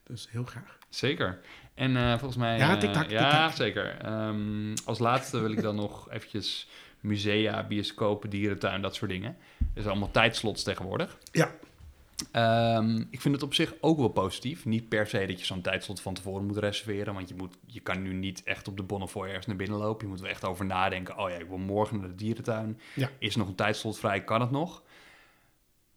[0.04, 0.78] Dus heel graag.
[0.90, 1.40] Zeker.
[1.74, 2.58] En eh, volgens mij...
[2.58, 3.98] Ja, eh, Ja, zeker.
[3.98, 9.38] Ehm, als laatste wil ik dan nog eventjes musea, bioscopen, dierentuin, dat soort dingen.
[9.58, 11.18] Dat is allemaal tijdslots tegenwoordig.
[11.32, 11.52] Ja.
[12.32, 14.66] Ehm, ik vind het op zich ook wel positief.
[14.66, 17.14] Niet per se dat je zo'n tijdslot van tevoren moet reserveren.
[17.14, 20.06] Want je, moet, je kan nu niet echt op de Bonnefoy ergens naar binnen lopen.
[20.06, 21.18] Je moet er echt over nadenken.
[21.18, 22.80] Oh ja, ik wil morgen naar de dierentuin.
[22.94, 23.10] Ja.
[23.20, 24.24] Is er nog een tijdslot vrij?
[24.24, 24.84] Kan het nog?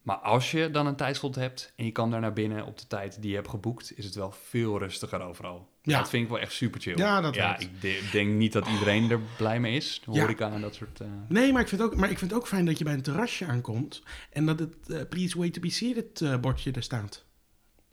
[0.03, 2.87] Maar als je dan een tijdslot hebt en je kan daar naar binnen op de
[2.87, 5.69] tijd die je hebt geboekt, is het wel veel rustiger overal.
[5.83, 5.99] Ja.
[5.99, 6.97] Dat vind ik wel echt super chill.
[6.97, 10.03] Ja, dat ja, ik de- denk niet dat iedereen er blij mee is.
[10.05, 10.21] De Ja.
[10.21, 11.01] horeca en dat soort...
[11.01, 12.93] eh, Nee, maar ik, vind ook, maar ik vind het ook fijn dat je bij
[12.95, 17.25] een terrasje aankomt en dat het please wait to be seated bordje er staat.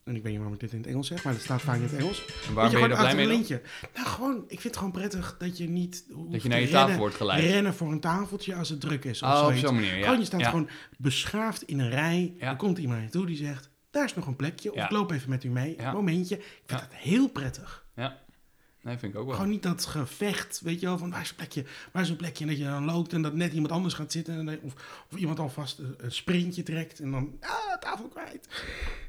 [0.08, 1.76] En ik weet niet waarom ik dit in het Engels zeg, maar het staat vaak
[1.76, 2.26] in het Engels.
[2.48, 3.62] en waar ben je er blij mee lintje.
[3.96, 6.80] Nou, gewoon, ik vind het gewoon prettig dat je niet Dat je naar je tafel
[6.80, 7.44] rennen, wordt geleid.
[7.44, 9.22] rennen voor een tafeltje als het druk is.
[9.22, 10.04] Of Oh, op zo'n manier, ja.
[10.04, 10.50] Gewoon, je staat ja.
[10.50, 12.34] gewoon beschaafd in een rij.
[12.40, 12.50] Ja.
[12.50, 14.70] Er komt iemand naartoe die zegt, daar is nog een plekje.
[14.72, 14.84] Of Ja.
[14.86, 15.76] ik loop even met u mee.
[15.78, 15.88] Ja.
[15.88, 16.36] Een momentje.
[16.38, 16.88] Ik vind Ja.
[16.90, 17.86] het heel prettig.
[18.82, 19.36] Nee, vind ik ook wel.
[19.36, 22.16] Gewoon niet dat gevecht, weet je wel, van waar is een plekje, waar is een
[22.16, 24.60] plekje en dat je dan loopt en dat net iemand anders gaat zitten en dat-
[24.62, 24.74] of,
[25.12, 28.48] of iemand alvast een, een sprintje trekt en dan, ah, tafel kwijt.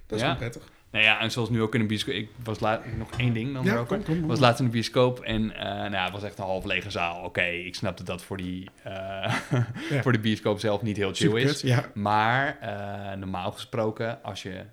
[0.07, 0.27] Dat is Ja.
[0.27, 0.63] wel prettig.
[0.91, 2.15] Nou ja, en zoals nu ook in de bioscoop.
[2.15, 3.97] Ik was laat nog één ding dan Ja, daarover.
[3.97, 6.45] kom, kom, was laatst in de bioscoop en eh, nou, ja, het was echt een
[6.45, 7.25] half lege zaal.
[7.25, 8.93] Oké, ik snapte dat voor die, eh,
[9.91, 10.03] Ja.
[10.03, 11.61] voor de bioscoop zelf niet heel chill is.
[11.61, 11.85] ja.
[11.95, 14.65] Maar eh, normaal gesproken, als je...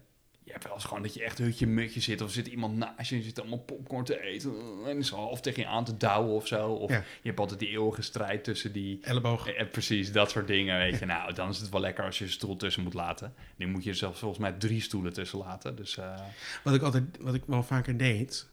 [0.55, 2.21] Hebt wel eens gewoon dat je echt hutje mutje zit.
[2.21, 4.53] Of zit iemand naast je en zit allemaal popcorn te eten.
[4.85, 6.69] En is half tegen je aan te douwen of zo.
[6.71, 6.97] Of Ja.
[6.97, 8.99] je hebt altijd die eeuwige strijd tussen die...
[9.01, 9.47] Elleboog.
[9.47, 11.05] Eh, precies, dat soort dingen, weet je.
[11.05, 13.33] Nou, dan is het wel lekker als je een stoel tussen moet laten.
[13.55, 15.75] Nu moet je er zelfs volgens mij drie stoelen tussen laten.
[15.75, 16.19] Dus eh,
[16.63, 18.47] Wat ik altijd, wat ik wel vaker deed,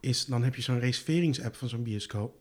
[0.00, 2.36] is dan heb je zo'n reserveringsapp van zo'n bioscoop.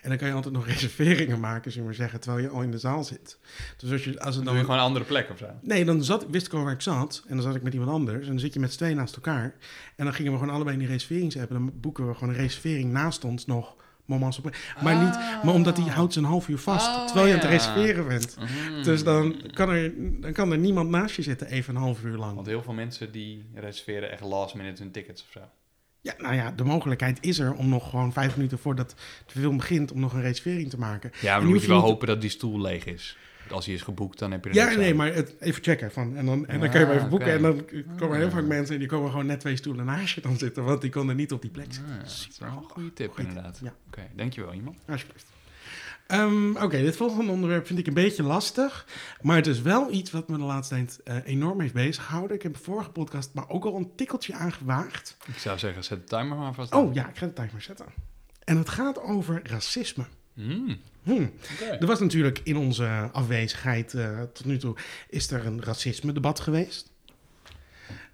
[0.00, 2.62] En dan kan je altijd nog reserveringen maken, zullen we maar zeggen, terwijl je al
[2.62, 3.38] in de zaal zit.
[3.76, 4.44] Dus als, je, als het dan dan...
[4.44, 5.46] doe je gewoon een andere plek of zo.
[5.60, 7.22] Nee, dan zat, wist ik al waar ik zat.
[7.26, 8.22] En dan zat ik met iemand anders.
[8.22, 9.54] En dan zit je met z'n tweeën naast elkaar.
[9.96, 11.48] En dan gingen we gewoon allebei in die reserveringsapp.
[11.48, 13.76] En dan boeken we gewoon een reservering naast ons nog.
[14.04, 14.56] Moments op.
[14.82, 16.86] Maar, niet, maar omdat die houdt ze een half uur vast.
[16.86, 18.36] Oh, terwijl je aan het reserveren bent.
[18.38, 18.82] Mhm.
[18.82, 22.16] Dus dan kan, er, dan kan er niemand naast je zitten even een half uur
[22.16, 22.34] lang.
[22.34, 25.40] Want heel veel mensen die reserveren echt last minute hun tickets of zo.
[26.06, 28.94] Ja, nou ja, de mogelijkheid is er om nog gewoon vijf minuten voordat
[29.26, 29.92] de film begint...
[29.92, 31.10] om nog een reservering te maken.
[31.14, 33.16] Ja, maar dan die moet je wel niet- hopen dat die stoel leeg is.
[33.38, 34.96] Want Als hij is geboekt, dan heb je er Ja, nee, aan.
[34.96, 35.92] maar het, even checken.
[35.92, 37.32] Van, en dan, en dan kan je hem Ah, even boeken.
[37.32, 37.64] En dan
[37.96, 38.32] komen heel Ah.
[38.32, 38.74] vaak mensen...
[38.74, 40.64] en die komen gewoon net twee stoelen naast je dan zitten...
[40.64, 41.92] want die konden niet op die plek zitten.
[41.92, 43.60] Ah, dat is wel een goede tip, Goeie tip, inderdaad.
[43.62, 43.74] ja.
[43.86, 44.78] Oké, dankjewel iemand.
[44.88, 45.26] Alsjeblieft.
[46.06, 48.86] Ehm, Oké, dit volgende onderwerp vind ik een beetje lastig.
[49.20, 52.36] Maar het is wel iets wat me de laatste tijd eh, enorm heeft bezig gehouden.
[52.36, 55.16] Ik heb de vorige podcast maar ook al een tikkeltje aangewaagd.
[55.26, 56.74] Ik zou zeggen, zet de timer maar vast.
[56.74, 57.86] Oh ja, ik ga de timer zetten.
[58.44, 60.04] En het gaat over racisme.
[60.34, 61.32] Mm, Hmm.
[61.52, 61.64] oké.
[61.64, 64.76] Er was natuurlijk in onze afwezigheid eh, tot nu toe...
[65.08, 66.92] is er een racisme-debat geweest.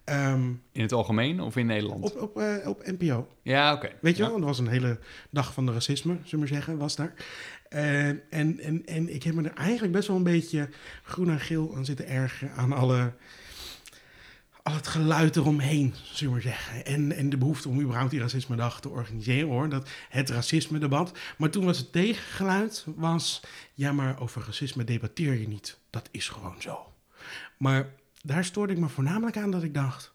[0.05, 2.05] Ehm, In het algemeen of in Nederland?
[2.05, 3.29] op, op, eh, op NPO.
[3.43, 3.91] Ja, oké.
[4.01, 4.29] Weet je Ja.
[4.29, 4.99] wel, er was een hele
[5.31, 7.15] dag van de racisme, zullen we maar zeggen, was daar.
[7.73, 8.21] Eh, en,
[8.61, 10.69] en, en ik heb me er eigenlijk best wel een beetje
[11.03, 13.13] groen en geel aan zitten ergeren aan alle,
[14.63, 16.85] al het geluid eromheen, zullen we maar zeggen.
[16.85, 19.69] En, en de behoefte om überhaupt die racisme-dag te organiseren, hoor.
[19.69, 21.19] Dat, het racisme-debat.
[21.39, 23.41] Maar toen was het tegengeluid, was...
[23.75, 25.79] Ja, maar over racisme debatteer je niet.
[25.91, 26.93] Dat is gewoon zo.
[27.57, 30.13] Maar daar stoorde ik me voornamelijk aan dat ik dacht...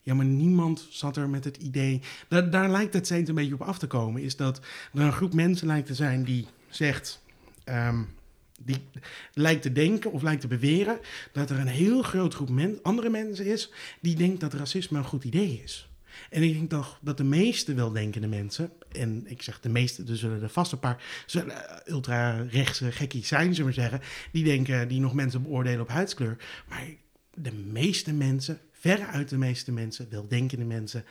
[0.00, 2.02] Ja, maar niemand zat er met het idee...
[2.28, 4.22] Daar, daar lijkt het steeds een beetje op af te komen.
[4.22, 4.60] Is dat
[4.92, 7.22] er een groep mensen lijkt te zijn die zegt...
[7.64, 8.02] ehm,
[8.62, 8.76] die
[9.32, 10.98] lijkt te denken of lijkt te beweren...
[11.32, 12.50] dat er een heel groot groep
[12.82, 13.72] andere mensen is...
[14.00, 15.88] die denkt dat racisme een goed idee is.
[16.30, 18.70] En ik denk toch dat de meeste weldenkende mensen...
[18.92, 21.02] en ik zeg de meeste, er zullen er vast een paar...
[21.26, 24.00] zullen eh, ultra-rechtse gekkies zijn, zullen we zeggen...
[24.32, 26.36] die denken, die nog mensen beoordelen op huidskleur.
[26.68, 26.86] Maar
[27.34, 31.04] de meeste mensen, veruit de meeste mensen, weldenkende mensen,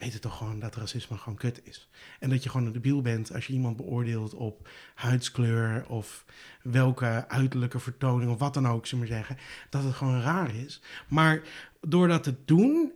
[0.00, 1.88] weten toch gewoon dat racisme gewoon kut is.
[2.20, 6.24] En dat je gewoon een debiel bent als je iemand beoordeelt op huidskleur of
[6.62, 9.36] welke uiterlijke vertoning of wat dan ook, zullen we zeggen,
[9.70, 10.80] dat het gewoon raar is.
[11.08, 11.42] Maar
[11.80, 12.92] door dat te doen,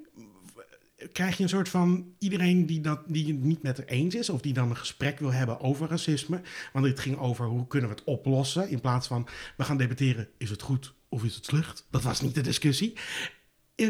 [1.12, 4.28] krijg je een soort van iedereen die, dat, die het niet met er eens is,
[4.28, 6.40] of die dan een gesprek wil hebben over racisme.
[6.72, 10.28] Want het ging over hoe kunnen we het oplossen, in plaats van we gaan debatteren,
[10.36, 11.86] is het goed of is het slecht?
[11.90, 12.96] Dat was niet de discussie.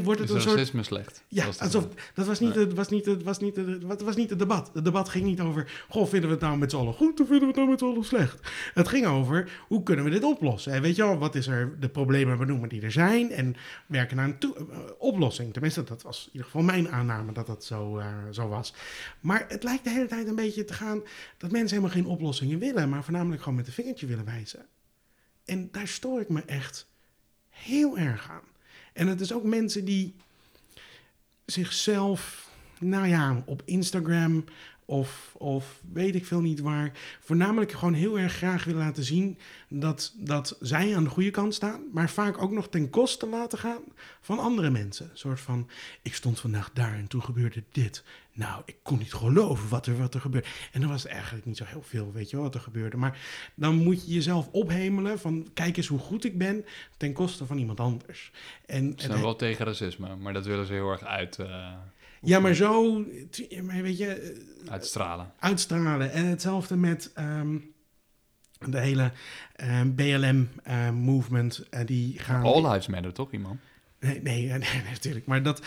[0.03, 1.25] Wordt het Is een soort racisme slecht?
[1.29, 4.17] ja, Dat alsof dat was niet, het was niet, het was niet, het was, was
[4.17, 4.71] niet het debat.
[4.75, 7.29] Het debat ging niet over, goh, vinden we het nou met z'n allen goed of
[7.29, 8.41] vinden we het nou met z'n allen slecht?
[8.75, 10.73] Het ging over, hoe kunnen we dit oplossen?
[10.73, 14.17] En weet je wel, wat is er de problemen benoemen die er zijn en werken
[14.17, 15.53] naar een toe- eh, oplossing.
[15.53, 18.75] Tenminste, dat was in ieder geval mijn aanname dat dat zo, eh, zo was.
[19.21, 21.03] Maar het lijkt de hele tijd een beetje te gaan
[21.39, 24.67] dat mensen helemaal geen oplossingen willen, maar voornamelijk gewoon met een vingertje willen wijzen.
[25.45, 26.87] En daar stoor ik me echt
[27.49, 28.53] heel erg aan.
[28.95, 30.15] En het is ook mensen die
[31.45, 34.45] zichzelf, nou ja, op Instagram
[34.85, 39.39] of, of weet ik veel niet waar, voornamelijk gewoon heel erg graag willen laten zien
[39.69, 43.59] dat, dat zij aan de goede kant staan, maar vaak ook nog ten koste laten
[43.59, 43.83] gaan
[44.21, 45.11] van andere mensen.
[45.11, 45.69] Een soort van,
[46.03, 48.05] ik stond vandaag daar en toen gebeurde dit.
[48.33, 50.49] Nou, ik kon niet geloven wat er, wat er gebeurde.
[50.73, 52.97] En dan was het eigenlijk niet zo heel veel, weet je wel, wat er gebeurde.
[52.97, 53.19] Maar
[53.55, 56.65] dan moet je jezelf ophemelen van, kijk eens hoe goed ik ben,
[56.97, 58.31] ten koste van iemand anders.
[58.67, 61.39] En, Ze zijn wel tegen racisme, maar dat willen ze heel erg uit...
[61.39, 61.73] Uh...
[62.25, 63.05] Ja, maar zo,
[63.83, 64.07] weet je...
[64.67, 65.33] eh, Uitstralen.
[65.39, 66.13] Uitstralen.
[66.13, 67.57] En hetzelfde met ehm,
[68.59, 69.13] de hele
[69.87, 71.67] BLM-movement.
[71.71, 72.43] uh, die gaan...
[72.43, 73.61] All lives matter, toch, iemand?
[74.01, 75.27] Nee, nee, nee, nee, natuurlijk.
[75.27, 75.63] Maar dat...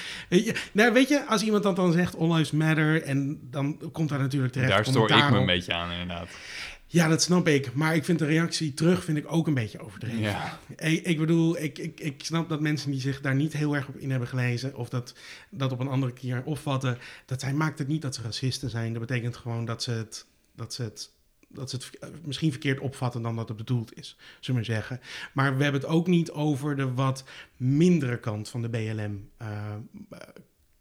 [0.71, 3.03] Nou, weet je, als iemand dat dan zegt, all lives matter...
[3.03, 6.29] en dan komt daar natuurlijk terecht Daar stoor ik me een beetje aan, inderdaad.
[6.87, 7.73] Ja, dat snap ik.
[7.73, 10.19] Maar ik vind de reactie terug vind ik ook een beetje overdreven.
[10.19, 10.59] Ja.
[10.77, 13.87] Ik, ik bedoel, ik, ik, ik snap dat mensen die zich daar niet heel erg
[13.87, 14.75] op in hebben gelezen...
[14.75, 15.13] of dat,
[15.49, 16.97] dat op een andere keer opvatten...
[17.25, 18.91] dat zij maakt het niet dat ze racisten zijn.
[18.93, 20.25] Dat betekent gewoon dat ze het...
[20.55, 21.15] Dat ze het
[21.49, 24.99] dat ze het misschien verkeerd opvatten dan dat het bedoeld is, zullen we maar zeggen.
[25.33, 27.23] Maar we hebben het ook niet over de wat
[27.57, 29.29] mindere kant van de BLM.
[29.41, 29.73] Uh,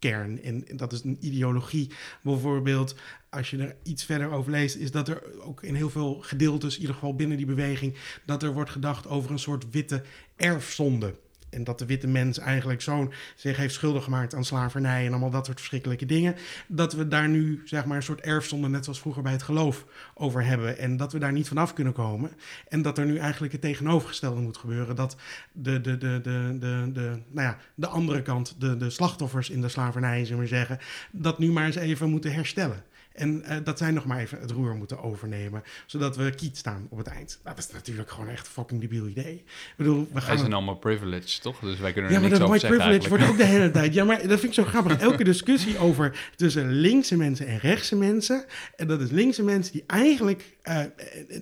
[0.09, 0.43] kern.
[0.43, 1.89] En dat is een ideologie.
[2.21, 2.95] Bijvoorbeeld,
[3.29, 6.75] als je er iets verder over leest, is dat er ook in heel veel gedeeltes,
[6.75, 10.03] in ieder geval binnen die beweging, dat er wordt gedacht over een soort witte
[10.35, 11.13] erfzonde.
[11.49, 15.29] En dat de witte mens eigenlijk zo'n zich heeft schuldig gemaakt aan slavernij en allemaal
[15.29, 16.35] dat soort verschrikkelijke dingen.
[16.67, 19.85] Dat we daar nu zeg maar een soort erfzonde, net zoals vroeger bij het geloof,
[20.13, 20.77] over hebben.
[20.77, 22.31] En dat we daar niet vanaf kunnen komen.
[22.67, 24.95] En dat er nu eigenlijk het tegenovergestelde moet gebeuren.
[24.95, 25.15] Dat
[25.51, 29.61] de, de, de, de, de, de, nou ja, de andere kant, de, de slachtoffers in
[29.61, 30.79] de slavernij, zullen zeggen,
[31.11, 32.83] dat nu maar eens even moeten herstellen.
[33.17, 35.63] En uh, dat zij nog maar even het roer moeten overnemen.
[35.85, 37.39] Zodat we kiet staan op het eind.
[37.43, 39.33] Nou, dat is natuurlijk gewoon echt een fucking debiel idee.
[39.33, 40.29] Ik bedoel, we gaan...
[40.29, 41.59] Wij zijn allemaal privileged, toch?
[41.59, 43.53] Dus wij kunnen ja, er maar niks dat over white zeggen privilege wordt ook de
[43.57, 43.93] hele tijd.
[43.93, 44.97] Ja, maar dat vind ik zo grappig.
[44.97, 48.45] Elke discussie over tussen linkse mensen en rechtse mensen.
[48.75, 50.81] En dat is linkse mensen die eigenlijk, uh,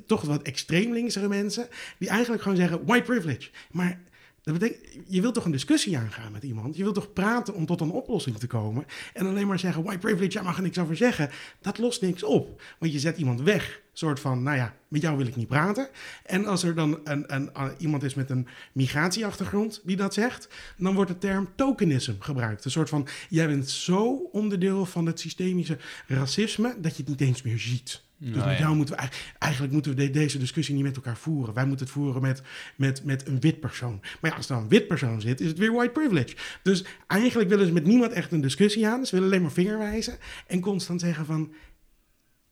[0.06, 1.68] toch wat extreem linksere mensen.
[1.98, 3.50] Die eigenlijk gewoon zeggen white privilege.
[3.72, 4.00] Maar
[4.46, 6.76] dat betekent, je wilt toch een discussie aangaan met iemand?
[6.76, 8.86] Je wilt toch praten om tot een oplossing te komen?
[9.14, 11.30] En alleen maar zeggen, white privilege, jij mag er niks over zeggen.
[11.62, 12.62] Dat lost niks op.
[12.80, 13.82] Want je zet iemand weg.
[13.94, 15.90] Soort van, nou ja, met jou wil ik niet praten.
[16.26, 20.48] En als er dan een, een, een, iemand is met een migratieachtergrond die dat zegt,
[20.78, 22.66] dan wordt de term tokenism gebruikt.
[22.66, 25.78] Een soort van, jij bent zo onderdeel van het systemische
[26.08, 28.05] racisme dat je het niet eens meer ziet.
[28.18, 28.64] Dus Nou met ja.
[28.64, 31.54] jou moeten we eigenlijk, moeten we de- deze discussie niet met elkaar voeren.
[31.54, 32.42] Wij moeten het voeren met,
[32.76, 34.00] met, met een wit persoon.
[34.22, 36.36] Maar ja, als er dan een wit persoon zit, is het weer white privilege.
[36.64, 39.06] Dus eigenlijk willen ze met niemand echt een discussie aan.
[39.06, 41.54] Ze willen alleen maar vingerwijzen en constant zeggen van...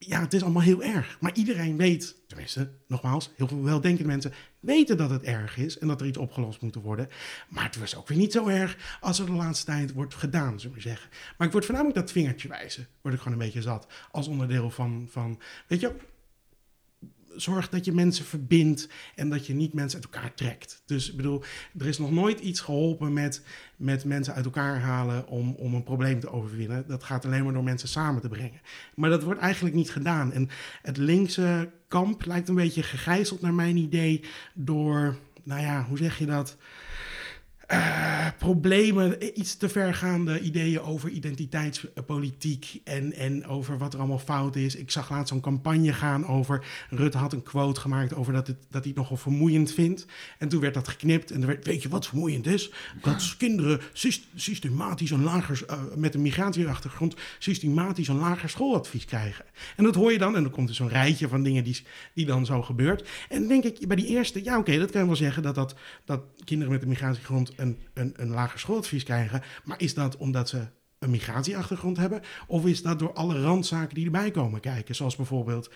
[0.06, 1.16] Ja, het is allemaal heel erg.
[1.20, 5.88] Maar iedereen weet, tenminste, nogmaals, heel veel weldenkende mensen weten dat het erg is en
[5.88, 7.08] dat er iets opgelost moet worden.
[7.48, 10.60] Maar het was ook weer niet zo erg als er de laatste tijd wordt gedaan,
[10.60, 11.10] zullen we zeggen.
[11.38, 13.86] Maar ik word voornamelijk dat vingertje wijzen, word ik gewoon een beetje zat.
[14.10, 15.94] Als onderdeel van, van weet je,
[17.36, 20.82] zorg dat je mensen verbindt en dat je niet mensen uit elkaar trekt.
[20.86, 21.42] Dus ik bedoel,
[21.78, 23.42] er is nog nooit iets geholpen met,
[23.76, 26.84] met mensen uit elkaar halen om, om een probleem te overwinnen.
[26.86, 28.60] Dat gaat alleen maar door mensen samen te brengen.
[28.94, 30.32] Maar dat wordt eigenlijk niet gedaan.
[30.32, 30.48] En
[30.82, 34.20] het linkse kamp lijkt een beetje gegijzeld naar mijn idee
[34.54, 36.56] door, nou ja, hoe zeg je dat?
[37.66, 44.56] Eh, problemen, iets te vergaande ideeën over identiteitspolitiek en, en over wat er allemaal fout
[44.56, 44.76] is.
[44.76, 48.56] Ik zag laatst zo'n campagne gaan over, Rutte had een quote gemaakt over dat, het,
[48.70, 50.06] dat hij het nogal vermoeiend vindt.
[50.38, 52.70] En toen werd dat geknipt en er werd, weet je wat vermoeiend is?
[53.02, 59.44] Dat kinderen syst- systematisch een lager, eh, met een migratieachtergrond systematisch een lager schooladvies krijgen.
[59.76, 61.82] En dat hoor je dan en dan komt er zo'n rijtje van dingen die,
[62.14, 63.08] die dan zo gebeurt.
[63.28, 65.54] En dan denk ik bij die eerste, ja oké, dat kan je wel zeggen dat,
[65.54, 65.74] dat,
[66.04, 69.42] dat kinderen met een migratieachtergrond een, een, een lager schooladvies krijgen.
[69.64, 70.66] Maar is dat omdat ze
[70.98, 72.22] een migratieachtergrond hebben?
[72.46, 74.94] Of is dat door alle randzaken die erbij komen kijken?
[74.94, 75.70] Zoals bijvoorbeeld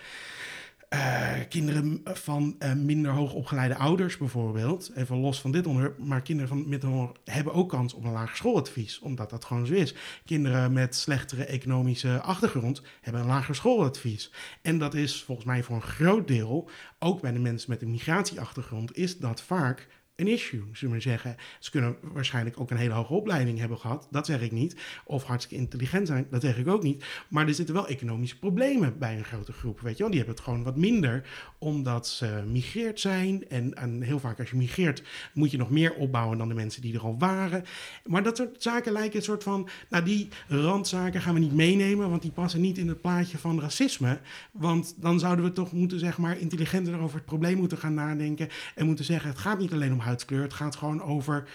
[0.89, 4.91] eh, kinderen van eh, minder hoog opgeleide ouders bijvoorbeeld.
[4.95, 5.97] Even los van dit onderwerp.
[5.99, 8.99] Maar kinderen van minder hebben ook kans op een lager schooladvies.
[8.99, 9.95] Omdat dat gewoon zo is.
[10.25, 14.31] Kinderen met slechtere economische achtergrond hebben een lager schooladvies.
[14.61, 17.91] En dat is volgens mij voor een groot deel, ook bij de mensen met een
[17.91, 19.87] migratieachtergrond, is dat vaak
[20.19, 21.35] een issue, zullen we zeggen.
[21.59, 24.75] Ze kunnen waarschijnlijk ook een hele hoge opleiding hebben gehad, dat zeg ik niet.
[25.05, 27.05] Of hartstikke intelligent zijn, dat zeg ik ook niet.
[27.27, 30.11] Maar er zitten wel economische problemen bij een grote groep, weet je wel.
[30.11, 31.27] Die hebben het gewoon wat minder,
[31.57, 33.49] omdat ze migreerd zijn.
[33.49, 35.03] En, en heel vaak als je migreert,
[35.33, 37.63] moet je nog meer opbouwen dan de mensen die er al waren.
[38.05, 42.09] Maar dat soort zaken lijken een soort van, nou die randzaken gaan we niet meenemen,
[42.09, 44.19] want die passen niet in het plaatje van racisme.
[44.51, 48.49] Want dan zouden we toch moeten, zeg maar, intelligenter over het probleem moeten gaan nadenken.
[48.75, 51.49] En moeten zeggen, het gaat niet alleen om huidskleur, het gaat gewoon over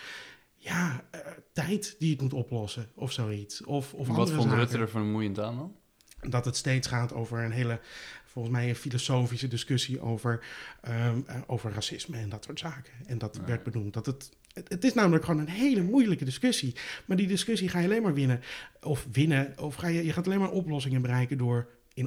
[0.57, 1.21] ja, eh,
[1.53, 3.65] tijd die het moet oplossen of zoiets.
[3.65, 4.53] Of, of Wat vond.
[4.53, 5.77] Rutte er vermoeiend aan dan?
[6.31, 7.81] Dat het steeds gaat over een hele,
[8.25, 10.45] volgens mij een filosofische discussie over,
[10.81, 12.93] ehm, eh, over racisme en dat soort zaken.
[13.07, 13.93] En dat werd benoemd.
[13.93, 16.75] Dat het, het, het is namelijk gewoon een hele moeilijke discussie.
[17.05, 18.41] Maar die discussie ga je alleen maar winnen.
[18.81, 22.07] Of winnen, of ga je, je gaat alleen maar oplossingen bereiken door in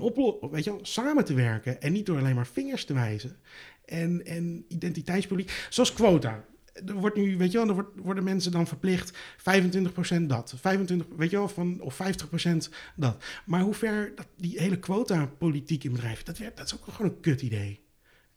[0.52, 1.82] weet je wel, samen te werken.
[1.82, 3.38] En niet door alleen maar vingers te wijzen.
[3.88, 6.45] En, en identiteitspolitiek, zoals quota.
[6.86, 11.08] Er wordt nu, weet je wel, er wordt, worden mensen dan verplicht 25% dat, 25,
[11.17, 12.00] weet je wel, van, of
[12.43, 12.47] 50%
[12.95, 13.23] dat.
[13.45, 17.12] Maar hoe ver dat, die hele quota-politiek in bedrijven, dat, werkt, dat is ook gewoon
[17.12, 17.86] een kut idee.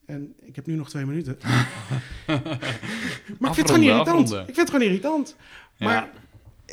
[0.06, 1.38] En ik heb nu nog twee minuten.
[3.38, 4.08] maar ik vind het gewoon irritant.
[4.08, 4.38] afronden.
[4.40, 5.36] Ik vind het gewoon irritant.
[5.78, 6.10] Maar Ja.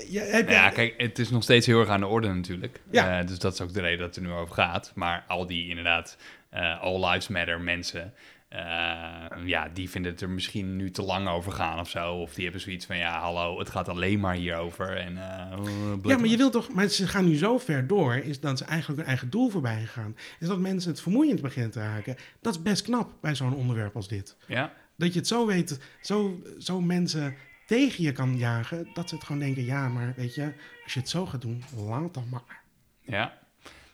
[0.09, 2.81] ja, heb ja, kijk, het is nog steeds heel erg aan de orde natuurlijk.
[2.91, 3.19] Ja.
[3.19, 4.91] Eh, dus dat is ook de reden dat het er nu over gaat.
[4.95, 6.17] Maar al die inderdaad
[6.49, 8.13] eh, All Lives Matter mensen...
[8.49, 12.13] eh, ja, die vinden het er misschien nu te lang over gaan of zo.
[12.13, 14.97] Of die hebben zoiets van, ja, hallo, het gaat alleen maar hierover.
[14.97, 15.57] En, eh,
[16.03, 18.65] Ja, maar je wilt toch, maar ze gaan nu zo ver door, is dat ze
[18.65, 20.15] eigenlijk hun eigen doel voorbij gaan.
[20.39, 22.15] Is dat mensen het vermoeiend beginnen te raken.
[22.41, 24.37] Dat is best knap bij zo'n onderwerp als dit.
[24.47, 29.15] Ja, Dat je het zo weet, zo, zo mensen tegen je kan jagen, dat ze
[29.15, 32.27] het gewoon denken, ja, maar weet je, als je het zo gaat doen, laat dan
[32.29, 32.61] maar.
[33.01, 33.37] ja.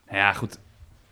[0.06, 0.60] Nou ja, goed.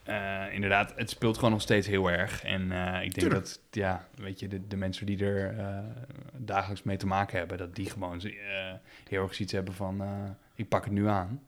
[0.03, 2.43] Eh, inderdaad, het speelt gewoon nog steeds heel erg.
[2.43, 3.45] En eh, ik denk Tuurlijk.
[3.45, 5.77] dat, ja, weet je, de, de mensen die er eh,
[6.37, 8.21] dagelijks mee te maken hebben, dat die gewoon
[9.09, 10.03] heel erg iets hebben van,
[10.55, 11.41] ik pak het nu aan.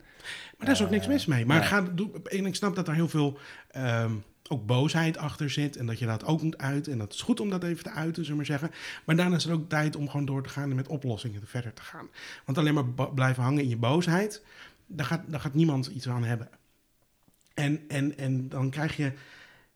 [0.57, 1.45] Maar daar is ook niks mis mee.
[1.45, 1.67] Maar nee.
[1.67, 3.37] ga, doe, en ik snap dat er heel veel
[3.71, 4.11] ehm,
[4.49, 5.77] ook boosheid achter zit.
[5.77, 6.91] En dat je dat ook moet uiten.
[6.91, 8.71] En dat is goed om dat even te uiten, zullen we maar zeggen.
[9.05, 11.73] Maar daarna is het ook tijd om gewoon door te gaan en met oplossingen verder
[11.73, 12.07] te gaan.
[12.45, 14.43] Want alleen maar blijven hangen in je boosheid,
[14.87, 16.49] daar gaat, daar gaat niemand iets aan hebben.
[17.53, 19.11] En, en, en dan krijg je.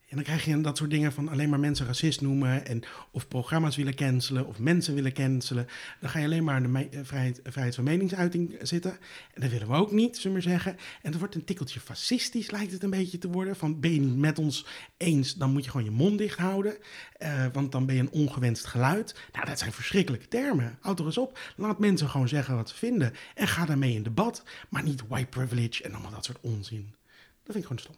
[0.07, 2.65] En dan krijg je dat soort dingen van alleen maar mensen racist noemen.
[2.65, 4.47] En of programma's willen cancelen.
[4.47, 5.67] Of mensen willen cancelen.
[5.99, 8.91] Dan ga je alleen maar aan de eh, vrijheid, vrijheid van meningsuiting zitten.
[9.33, 10.71] En dat willen we ook niet, zullen we maar zeggen.
[11.01, 13.55] En het wordt een tikkeltje fascistisch, lijkt het een beetje te worden.
[13.55, 14.65] Van ben je niet met ons
[14.97, 16.77] eens, dan moet je gewoon je mond dicht houden.
[17.17, 19.15] Eh, want dan ben je een ongewenst geluid.
[19.33, 20.77] Nou, dat zijn verschrikkelijke termen.
[20.81, 21.39] Houd er eens op.
[21.55, 23.13] Laat mensen gewoon zeggen wat ze vinden.
[23.35, 24.43] En ga daarmee in debat.
[24.69, 26.95] Maar niet white privilege en allemaal dat soort onzin.
[27.47, 27.95] Dat vind ik gewoon stom.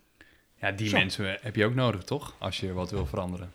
[0.55, 0.97] Ja, die Zo.
[0.97, 2.35] mensen heb je ook nodig, toch?
[2.38, 3.51] Als je wat wil veranderen.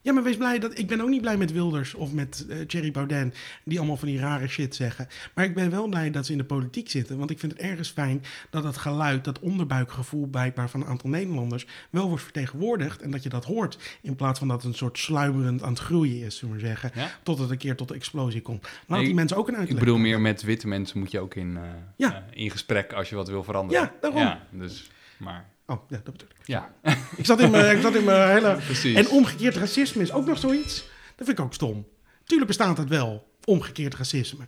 [0.00, 0.78] Ja, maar wees blij dat.
[0.78, 4.08] Ik ben ook niet blij met Wilders of met eh Thierry Baudet, die allemaal van
[4.08, 5.08] die rare shit zeggen.
[5.34, 7.18] Maar ik ben wel blij dat ze in de politiek zitten.
[7.18, 11.10] Want ik vind het ergens fijn dat het geluid, dat onderbuikgevoel blijkbaar van een aantal
[11.10, 13.02] Nederlanders, wel wordt vertegenwoordigd.
[13.02, 13.78] En dat je dat hoort.
[14.02, 16.70] In plaats van dat het een soort sluimerend aan het groeien is, zullen we maar
[16.70, 16.90] zeggen.
[16.94, 17.10] Ja?
[17.22, 18.62] Tot het een keer tot de explosie komt.
[18.62, 19.78] Laat Nee, die mensen ook een Ik uitleg.
[19.78, 21.62] bedoel meer met witte mensen moet je ook in, eh,
[21.96, 22.14] Ja.
[22.32, 23.82] eh, in gesprek als je wat wil veranderen.
[23.82, 24.20] Ja, daarom.
[24.20, 26.46] Ja, dus, maar Oh, ja, dat bedoel ik.
[26.46, 26.74] ja,
[27.16, 28.56] Ik zat in mijn, ik zat in mijn hele.
[28.66, 28.96] precies.
[28.96, 30.76] En omgekeerd racisme is ook nog zoiets.
[31.16, 31.86] Dat vind ik ook stom.
[32.24, 34.46] Tuurlijk bestaat het wel, omgekeerd racisme.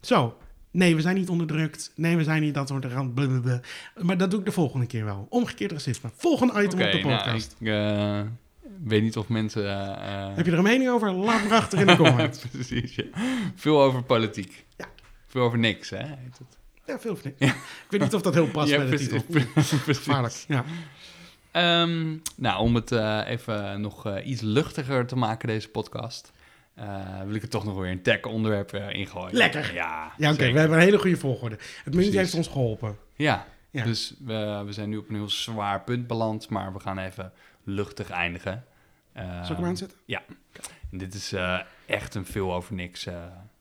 [0.00, 0.36] Zo.
[0.70, 1.92] Nee, we zijn niet onderdrukt.
[1.96, 3.14] Nee, we zijn niet dat soort rand.
[3.14, 3.60] blablabla.
[4.02, 5.26] Maar dat doe ik de volgende keer wel.
[5.30, 6.10] Omgekeerd racisme.
[6.16, 7.56] Volgende item op de nou, podcast.
[7.58, 8.20] ik eh,
[8.84, 9.64] weet niet of mensen...
[10.00, 11.12] eh, Heb je er een mening over?
[11.12, 12.38] Laat me achter in de comments.
[12.52, 13.04] precies, ja.
[13.54, 14.64] Veel over politiek.
[14.76, 14.86] Ja.
[15.26, 15.96] Veel over niks, hè?
[16.06, 16.58] heet het.
[16.86, 17.34] Ja, veel of niet.
[17.40, 17.54] Ik
[17.88, 19.22] weet niet of dat heel past Ja, bij de titel.
[19.94, 20.44] Gevaarlijk.
[20.48, 20.64] Ja.
[21.50, 26.32] Ehm, nou, om het eh, even nog eh, iets luchtiger te maken, deze podcast...
[26.74, 29.36] eh, wil ik er toch nog weer een tech-onderwerp ingooien.
[29.36, 29.74] Lekker.
[29.74, 30.52] Ja, Ja, oké.
[30.52, 31.56] we hebben een hele goede volgorde.
[31.84, 32.14] Het Precies.
[32.14, 32.98] heeft ons geholpen.
[33.14, 33.84] Ja, Ja.
[33.84, 37.32] dus we, we zijn nu op een heel zwaar punt beland, maar we gaan even
[37.64, 38.64] luchtig eindigen.
[39.14, 39.98] Zal ik hem aanzetten?
[40.90, 41.34] en dit is
[41.86, 43.06] echt een veel over niks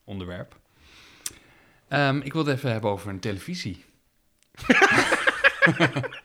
[0.04, 0.56] onderwerp.
[1.88, 3.86] Ehm, ik wil het even hebben over een televisie.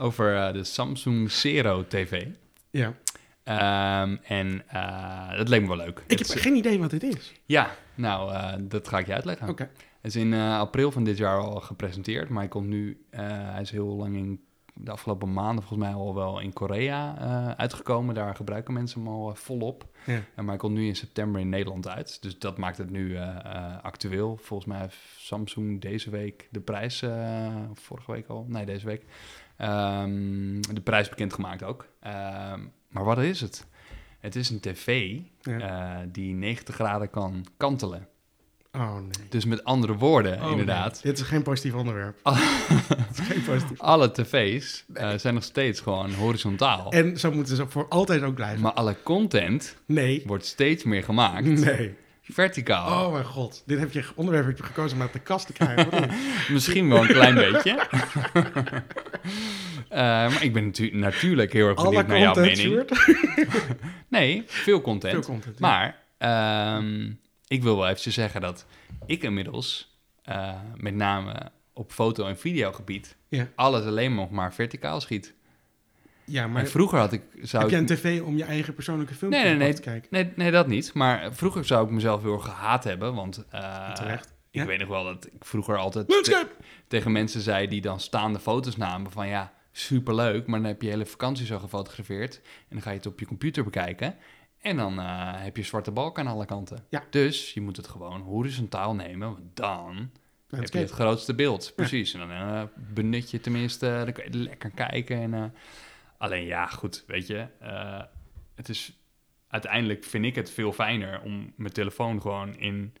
[0.00, 2.26] Over eh, de Samsung Zero TV.
[2.70, 2.94] Ja.
[3.42, 6.02] Ehm, en eh, dat leek me wel leuk.
[6.06, 7.32] Ik heb geen idee wat dit is.
[7.44, 9.48] Ja, nou, eh, dat ga ik je uitleggen.
[9.48, 9.70] Oké.
[10.00, 13.70] Het is in april van dit jaar al gepresenteerd, maar hij komt nu, hij is
[13.70, 14.40] heel lang in
[14.84, 18.14] de afgelopen maanden volgens mij al wel in Korea eh, uitgekomen.
[18.14, 19.84] Daar gebruiken mensen hem al eh, volop.
[20.06, 20.14] Ja.
[20.14, 22.22] En maar hij komt nu in september in Nederland uit.
[22.22, 24.36] Dus dat maakt het nu eh, actueel.
[24.36, 27.04] Volgens mij heeft Samsung deze week de prijs,
[27.74, 29.04] vorige week al, nee deze week,
[29.56, 31.86] ehm, de prijs bekendgemaakt ook.
[32.00, 33.66] Ehm, maar wat is het?
[34.18, 36.04] Het is een tv Ja.
[36.12, 38.08] die 90 graden kan kantelen.
[38.72, 39.28] Oh nee.
[39.28, 40.92] Dus met andere woorden, Oh, inderdaad.
[40.92, 41.12] nee.
[41.12, 42.18] Dit is geen positief onderwerp.
[43.08, 43.80] Het is geen positief.
[43.80, 46.92] Alle tv's eh, zijn nog steeds gewoon horizontaal.
[46.92, 48.60] En zo moeten ze voor altijd ook blijven.
[48.60, 50.22] Maar alle content Nee.
[50.26, 51.94] wordt steeds meer gemaakt Nee.
[52.22, 53.06] verticaal.
[53.06, 53.62] Oh mijn god.
[53.66, 56.10] Dit heb je, onderwerp heb je gekozen om uit de kast te krijgen.
[56.52, 57.78] Misschien wel een klein beetje.
[59.88, 62.90] Eh, maar ik ben natu- natuurlijk heel erg Alle benieuwd naar jouw mening.
[64.08, 65.12] Nee, veel content.
[65.12, 65.58] Veel content.
[65.58, 65.66] ja.
[65.68, 67.10] Maar ehm,
[67.50, 68.66] ik wil wel even zeggen dat
[69.06, 73.48] ik inmiddels, eh, met name op foto- en videogebied, Ja.
[73.54, 75.34] alles alleen nog maar verticaal schiet.
[76.24, 77.22] Ja, Maar vroeger had ik...
[77.42, 79.72] Zou heb ik, jij een tv om je eigen persoonlijke filmpjes Nee, nee, nee.
[79.74, 80.08] te kijken?
[80.10, 80.94] nee, nee, dat niet.
[80.94, 83.44] Maar vroeger zou ik mezelf heel gehaat hebben, want...
[83.50, 84.26] eh, Terecht.
[84.50, 84.66] Ik Ja?
[84.66, 86.08] weet nog wel dat ik vroeger altijd
[86.88, 90.86] tegen mensen zei die dan staande foto's namen van ja, superleuk, maar dan heb je
[90.86, 94.14] je hele vakantie zo gefotografeerd en dan ga je het op je computer bekijken
[94.60, 96.84] en dan eh, heb je zwarte balk aan alle kanten.
[96.88, 97.02] Ja.
[97.10, 100.10] Dus je moet het gewoon horizontaal nemen, want dan
[100.50, 101.72] heb je het grootste beeld.
[101.76, 102.14] Precies.
[102.14, 105.16] En dan eh, benut je tenminste, dan kun je lekker kijken.
[105.20, 105.44] En, eh,
[106.18, 107.46] alleen ja, goed, weet je,
[108.54, 108.98] het is
[109.48, 112.94] uiteindelijk vind ik het veel fijner om mijn telefoon gewoon in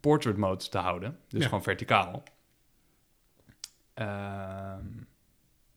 [0.00, 1.18] portrait mode te houden.
[1.28, 1.48] Dus Ja.
[1.48, 2.22] gewoon verticaal.
[3.94, 4.86] Ehm,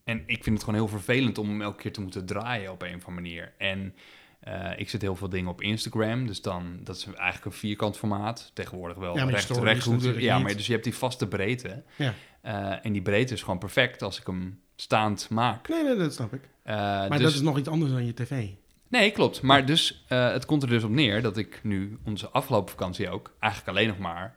[0.04, 2.82] en ik vind het gewoon heel vervelend om hem elke keer te moeten draaien op
[2.82, 3.54] een of andere manier.
[3.58, 3.96] En
[4.40, 7.98] eh, ik zet heel veel dingen op Instagram, dus dan, dat is eigenlijk een vierkant
[7.98, 8.52] formaat.
[8.54, 11.84] Tegenwoordig wel Ja, recht, natuurlijk Ja, maar dus je hebt die vaste breedte.
[11.96, 12.14] Ja.
[12.42, 15.70] Eh, en die breedte is gewoon perfect als ik hem staand maak.
[15.70, 16.42] Nee, nee, dat snap ik.
[16.64, 18.48] Eh, Maar dus- dat is nog iets anders dan je tv.
[18.88, 19.42] Nee, klopt.
[19.42, 23.34] Maar dus, het komt er dus op neer dat ik nu onze afgelopen vakantie ook
[23.40, 24.36] eigenlijk alleen nog maar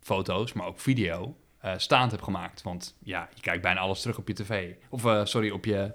[0.00, 1.36] foto's, maar ook video
[1.72, 2.62] eh, staand heb gemaakt.
[2.62, 4.74] Want ja, je kijkt bijna alles terug op je tv.
[4.88, 5.92] Of eh, sorry, op je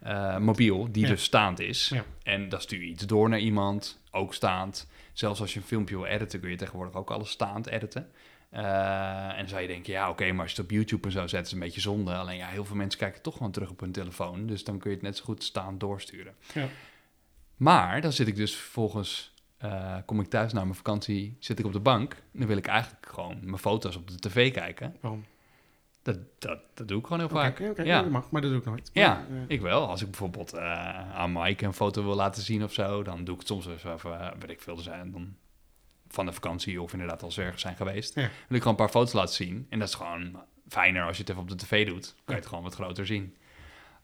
[0.00, 1.08] eh, mobiel, die Ja.
[1.08, 1.88] dus staand is.
[1.88, 2.04] Ja.
[2.22, 4.88] En dan stuur je iets door naar iemand, ook staand.
[5.12, 8.10] Zelfs als je een filmpje wil editen, kun je tegenwoordig ook alles staand editen.
[8.50, 11.26] En dan zou je denken, ja, oké, maar als je het op YouTube en zo
[11.26, 12.14] zet, is een beetje zonde.
[12.14, 14.46] Alleen ja, heel veel mensen kijken toch gewoon terug op hun telefoon.
[14.46, 16.34] Dus dan kun je het net zo goed staand doorsturen.
[16.54, 16.68] Ja.
[17.56, 19.29] Maar dan zit ik dus vervolgens,
[19.60, 22.12] eh, kom ik thuis na mijn vakantie, zit ik op de bank.
[22.12, 24.96] En dan wil ik eigenlijk gewoon mijn foto's op de tv kijken.
[25.00, 25.24] Waarom?
[26.02, 27.60] Dat, dat, dat doe ik gewoon heel vaak.
[27.60, 28.02] oké, ja.
[28.02, 28.90] dat mag, maar dat doe ik nooit.
[28.92, 29.88] Ja, eh, ik wel.
[29.88, 33.34] Als ik bijvoorbeeld eh, aan Mike een foto wil laten zien of zo, dan doe
[33.34, 35.36] ik het soms even, even weet ik veel, zijn dan
[36.08, 38.14] van de vakantie of inderdaad als we ergens zijn geweest.
[38.14, 38.20] Ja.
[38.20, 39.66] Wil ik gewoon een paar foto's laten zien.
[39.68, 42.04] En dat is gewoon fijner als je het even op de tv doet.
[42.04, 43.36] Dan kan je het gewoon wat groter zien.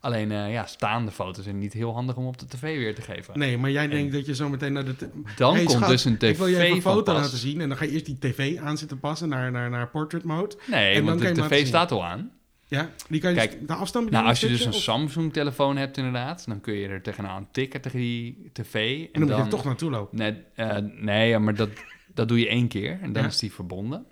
[0.07, 3.03] Alleen, eh, ja, staande foto's zijn niet heel handig om op de tv weer te
[3.03, 3.39] geven.
[3.39, 4.95] Nee, maar jij denkt dat je zo meteen naar de...
[5.37, 7.23] Dan Hey, komt schat, dus een tv Ik wil je even een foto pas.
[7.23, 9.89] laten zien en dan ga je eerst die tv aan zitten passen naar, naar, naar
[9.89, 10.57] portrait mode.
[10.67, 12.31] Nee, En dan want je de tv staat al aan.
[12.69, 15.77] Ja, die kan je Kijk, dus de afstand Nou, als je dus een stukje, Samsung-telefoon
[15.77, 18.75] hebt inderdaad, dan kun je er tegenaan tikken tegen die tv.
[18.75, 20.19] En, En dan, moet dan je er toch naartoe lopen.
[20.19, 21.69] Nee, eh, nee maar dat,
[22.15, 23.29] dat doe je één keer en dan Ja.
[23.29, 24.07] is die verbonden.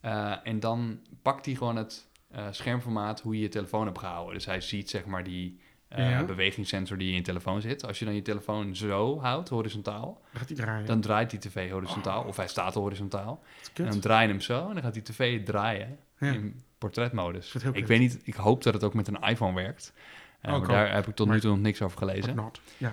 [0.00, 2.06] Eh, en dan pakt hij gewoon het
[2.36, 4.34] eh, schermformaat hoe je je telefoon hebt gehouden.
[4.34, 6.24] Dus hij ziet zeg maar die eh, Ja.
[6.24, 7.86] bewegingssensor die in je telefoon zit.
[7.86, 10.86] Als je dan je telefoon zo houdt, horizontaal, Dan gaat hij draaien.
[10.86, 12.24] dan draait die tv horizontaal.
[12.24, 13.42] Of hij staat horizontaal.
[13.74, 16.26] En dan draai je hem zo en dan gaat die tv draaien Ja.
[16.32, 17.54] in portretmodus.
[17.54, 17.86] Ik kut.
[17.88, 19.92] weet niet, ik hoop dat het ook met een iPhone werkt.
[20.40, 22.34] Eh, Oh, maar daar heb ik tot Maar- nu toe nog niks over gelezen.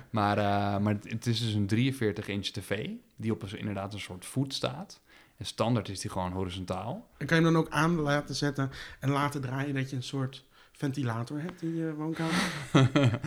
[0.09, 3.93] Maar, eh, maar het- het is dus een 43 inch tv die op een, inderdaad
[3.93, 5.01] een soort voet staat.
[5.37, 7.07] En standaard is die gewoon horizontaal.
[7.17, 10.03] En kan je hem dan ook aan laten zetten en laten draaien dat je een
[10.03, 12.51] soort ventilator hebt in je woonkamer?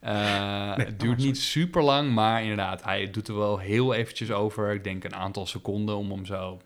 [0.00, 3.94] Eh, Nee, het duurt oh, niet super lang, maar inderdaad, hij doet er wel heel
[3.94, 4.72] eventjes over.
[4.72, 6.60] Ik denk een aantal seconden om hem zo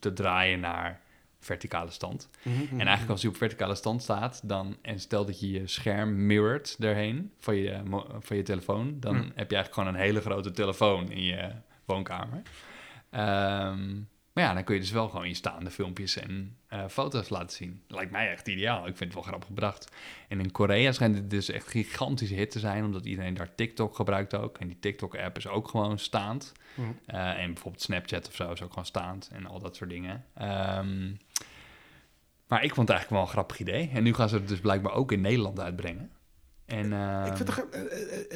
[0.00, 1.00] te draaien naar
[1.40, 2.28] verticale stand.
[2.42, 5.66] Mhm, En eigenlijk als hij op verticale stand staat, dan, en stel dat je je
[5.66, 7.80] scherm mirrored erheen van je,
[8.20, 11.50] van je telefoon, dan heb je eigenlijk gewoon een hele grote telefoon in je
[11.84, 12.42] woonkamer.
[13.10, 13.90] Ehm,
[14.32, 17.56] maar ja, dan kun je dus wel gewoon je staande filmpjes en eh, foto's laten
[17.56, 17.82] zien.
[17.88, 18.78] Lijkt mij echt ideaal.
[18.86, 19.88] Ik vind het wel grappig bedacht.
[20.28, 23.94] En in Korea schijnt het dus echt gigantische hit te zijn, omdat iedereen daar TikTok
[23.96, 24.58] gebruikt ook.
[24.58, 26.52] En die TikTok-app is ook gewoon staand.
[26.74, 26.88] Mhm.
[27.06, 30.24] Eh, en bijvoorbeeld Snapchat of zo is ook gewoon staand en al dat soort dingen.
[30.34, 31.10] Ehm,
[32.46, 33.90] maar ik vond het eigenlijk wel een grappig idee.
[33.94, 36.10] En nu gaan ze het dus blijkbaar ook in Nederland uitbrengen.
[36.66, 37.82] En, ehm, Ik vind het, ge- eh,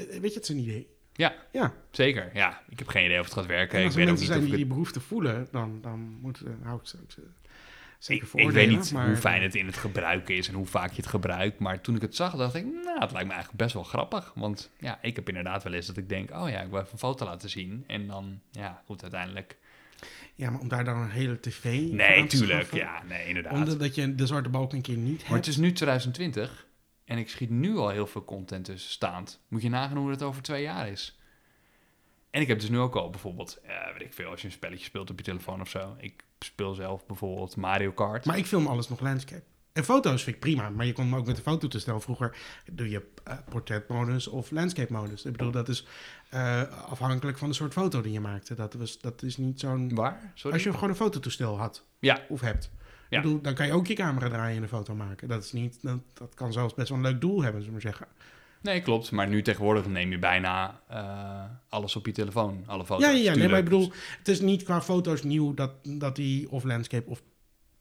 [0.02, 0.94] eh, eh, weet je, het is een idee.
[1.16, 1.34] Ja.
[1.52, 1.72] Ja.
[1.90, 2.62] Zeker, ja.
[2.68, 3.74] Ik heb geen idee of het gaat werken.
[3.74, 5.48] En Ik als er weet ook mensen niet zijn of die ik die behoefte voelen,
[5.50, 9.06] dan, dan moet, eh, hou ik ze ook ze- Ik, zeker ik weet niet maar,
[9.06, 11.58] hoe fijn het in het gebruiken is en hoe vaak je het gebruikt.
[11.58, 14.32] Maar toen ik het zag, dacht ik, nou, het lijkt me eigenlijk best wel grappig.
[14.34, 16.92] Want ja, ik heb inderdaad wel eens dat ik denk, oh ja, ik wil even
[16.92, 17.84] een foto laten zien.
[17.86, 19.56] En dan, ja, goed, uiteindelijk...
[20.34, 23.02] Ja, maar om daar dan een hele tv voor Nee, aan te tuurlijk, schaffen, ja,
[23.08, 23.52] nee, inderdaad.
[23.52, 25.28] Omdat je de zwarte balk een keer niet hebt.
[25.28, 26.66] Maar het is nu 2020
[27.06, 29.40] en ik schiet nu al heel veel content tussen staand.
[29.48, 31.18] Moet je nagaan hoe het over twee jaar is.
[32.30, 34.52] En ik heb dus nu ook al bijvoorbeeld, eh, weet ik veel, als je een
[34.52, 35.96] spelletje speelt op je telefoon of zo.
[35.98, 38.24] Ik speel zelf bijvoorbeeld Mario Kart.
[38.24, 39.42] Maar ik film alles nog landscape.
[39.72, 42.00] En foto's vind ik prima, maar je kon hem ook met een fototoestel.
[42.00, 42.36] Vroeger
[42.72, 45.24] doe je eh, portretmodus of landscape modus.
[45.24, 45.86] Ik bedoel, dat is
[46.30, 48.54] eh, afhankelijk van de soort foto die je maakte.
[48.54, 49.94] Dat, was, dat is niet zo'n...
[49.94, 50.32] Waar?
[50.34, 50.56] Sorry?
[50.56, 52.70] Als je gewoon een fototoestel had Ja, of hebt.
[53.08, 53.16] Ja.
[53.16, 55.28] Ik bedoel, dan kan je ook je camera draaien en een foto maken.
[55.28, 57.84] Dat, is niet, dat, dat kan zelfs best wel een leuk doel hebben, zullen we
[57.84, 58.06] maar zeggen.
[58.62, 59.10] Nee, klopt.
[59.10, 62.62] Maar nu tegenwoordig neem je bijna eh, alles op je telefoon.
[62.66, 63.04] Alle foto's.
[63.04, 63.34] Ja, ja, ja.
[63.34, 67.10] Nee, maar ik bedoel, het is niet qua foto's nieuw dat, dat die of landscape
[67.10, 67.22] of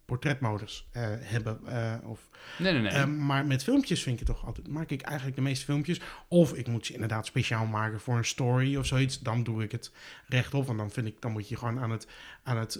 [0.05, 1.59] portretmodus eh, hebben.
[1.67, 2.19] eh, of,
[2.57, 2.91] Nee, nee, nee.
[2.91, 5.99] eh, maar met filmpjes vind ik het toch altijd, maak ik eigenlijk de meeste filmpjes.
[6.27, 9.19] Of ik moet ze inderdaad speciaal maken voor een story of zoiets.
[9.19, 9.91] Dan doe ik het
[10.27, 10.65] rechtop.
[10.67, 12.07] Want dan vind ik, dan moet je gewoon aan het,
[12.43, 12.79] aan het,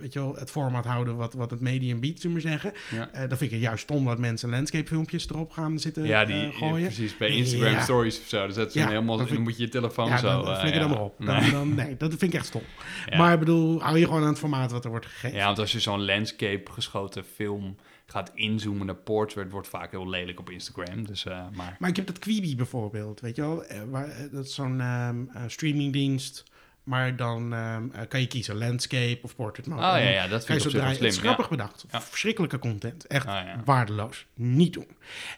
[0.00, 2.72] weet je wel, het format houden wat, wat het medium biedt, zullen we zeggen.
[2.90, 3.08] ja.
[3.12, 6.34] Dan vind ik het juist stom dat mensen landscape filmpjes erop gaan zitten ja, die,
[6.36, 6.86] eh, ja, gooien.
[6.86, 7.16] precies.
[7.16, 7.80] Bij Instagram Ja.
[7.82, 8.48] Stories of zo.
[8.48, 10.42] Ze Ja, hem helemaal, dan moet je je telefoon ja, zo...
[10.42, 10.86] dan flikker ja.
[10.86, 11.14] dan maar op.
[11.18, 11.50] Dan, Nee.
[11.50, 12.62] dan, nee, dat vind ik echt stom.
[13.18, 15.36] Maar ik bedoel, hou je gewoon aan het formaat wat er wordt gegeven.
[15.38, 17.76] Ja, want als je zo'n landscape geschoten film
[18.06, 21.06] gaat inzoomen naar portrait, wordt vaak heel lelijk op Instagram.
[21.06, 23.64] Dus, eh, maar Maar ik heb dat Quibi bijvoorbeeld, weet je wel.
[23.64, 26.44] eh, Waar, eh, dat is zo'n ehm, eh, streamingdienst.
[26.84, 29.82] Maar dan ehm, eh, kan je kiezen landscape of portrait mode.
[29.82, 30.84] Oh ja, ja, dat vind ik zo slim.
[30.84, 31.20] Het is ja.
[31.20, 31.84] grappig bedacht.
[31.90, 32.00] Ja.
[32.02, 33.06] Verschrikkelijke content.
[33.06, 34.26] Echt Ah, waardeloos.
[34.34, 34.86] Niet doen.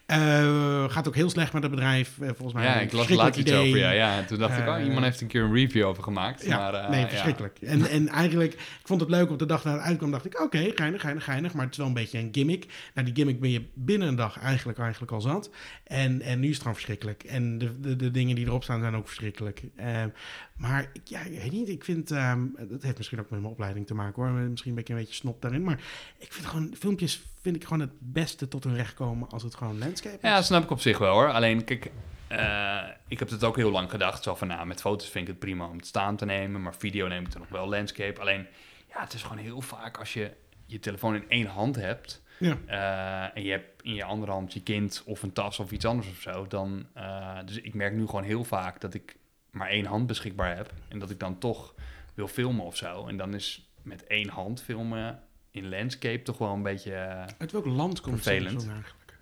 [0.07, 2.19] Eh, gaat ook heel slecht met het bedrijf.
[2.21, 3.79] eh, volgens mij Ja, ik las laatst iets over.
[3.79, 4.17] Ja, ja.
[4.19, 6.45] En toen dacht ik, oh, iemand heeft een keer een review over gemaakt.
[6.45, 7.59] Ja, maar, nee, verschrikkelijk.
[7.61, 10.41] En, en eigenlijk, ik vond het leuk op de dag dat het uitkwam, dacht ik,
[10.41, 12.67] oké, geinig, geinig, geinig, maar het is wel een beetje een gimmick.
[12.95, 15.51] Nou, die gimmick ben je binnen een dag eigenlijk, eigenlijk al zat.
[15.85, 17.23] En, en nu is het gewoon verschrikkelijk.
[17.25, 19.63] En de, de, de dingen die erop staan zijn ook verschrikkelijk.
[19.77, 20.09] Ehm,
[20.57, 23.53] maar ik- ja, ik weet niet, ik vind, ehm, dat heeft misschien ook met mijn
[23.53, 25.81] opleiding te maken hoor, misschien ben ik een beetje snop daarin, maar
[26.19, 29.55] ik vind gewoon, filmpjes vind ik gewoon het beste tot hun recht komen als het
[29.55, 30.21] gewoon landscape is.
[30.23, 31.33] Ja, snap ik op zich wel hoor.
[31.33, 31.91] Alleen, kijk,
[32.29, 34.23] eh, ik heb het ook heel lang gedacht.
[34.23, 36.63] Zo van, nou, met foto's vind ik het prima om het staan te nemen.
[36.63, 38.21] Maar video neem ik dan nog wel landscape.
[38.21, 38.47] Alleen,
[38.89, 40.31] ja, het is gewoon heel vaak als je
[40.67, 42.23] je telefoon in één hand hebt...
[42.39, 42.57] Ja.
[42.67, 45.85] eh, en je hebt in je andere hand je kind of een tas of iets
[45.85, 46.47] anders of zo...
[46.47, 46.87] dan...
[46.93, 49.17] eh, dus ik merk nu gewoon heel vaak dat ik
[49.57, 50.73] maar één hand beschikbaar heb...
[50.89, 51.75] en dat ik dan toch
[52.15, 53.07] wil filmen of zo.
[53.07, 56.95] En dan is met één hand filmen in landscape toch wel een beetje...
[56.95, 58.51] eh, Uit welk land komt Vervelend.
[58.63, 59.15] Samsung eigenlijk?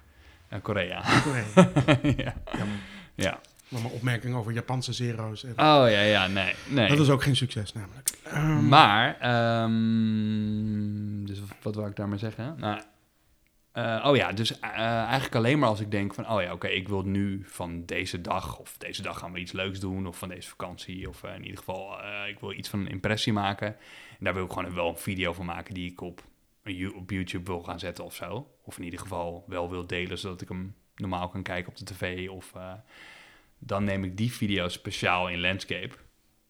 [0.49, 1.03] eh, Korea.
[1.22, 1.45] Korea.
[2.24, 2.35] ja.
[2.59, 2.76] Jammer.
[3.14, 3.41] ja.
[3.68, 5.45] Nog een opmerking over Japanse zero's.
[5.45, 5.57] En Oh
[5.91, 6.55] ja, ja, nee.
[6.68, 6.89] nee.
[6.89, 8.11] Dat is ook geen succes namelijk.
[8.22, 12.55] Ehm, Maar, ehm, dus wat wil ik daarmee zeggen?
[12.59, 12.80] Nou,
[13.75, 16.68] eh, oh ja, dus eh, eigenlijk alleen maar als ik denk van, oh ja, oké,
[16.68, 20.18] ik wil nu van deze dag, of deze dag gaan we iets leuks doen, of
[20.18, 21.99] van deze vakantie, of eh, in ieder geval,
[22.29, 23.66] ik wil iets van een impressie maken.
[24.18, 26.22] En daar wil ik gewoon wel een video van maken die ik op,
[27.07, 28.51] YouTube wil gaan zetten of zo.
[28.62, 31.85] Of in ieder geval wel wil delen, zodat ik hem normaal kan kijken op de
[31.85, 32.29] tv.
[32.29, 32.53] Of
[33.59, 35.95] dan neem ik die video speciaal in landscape.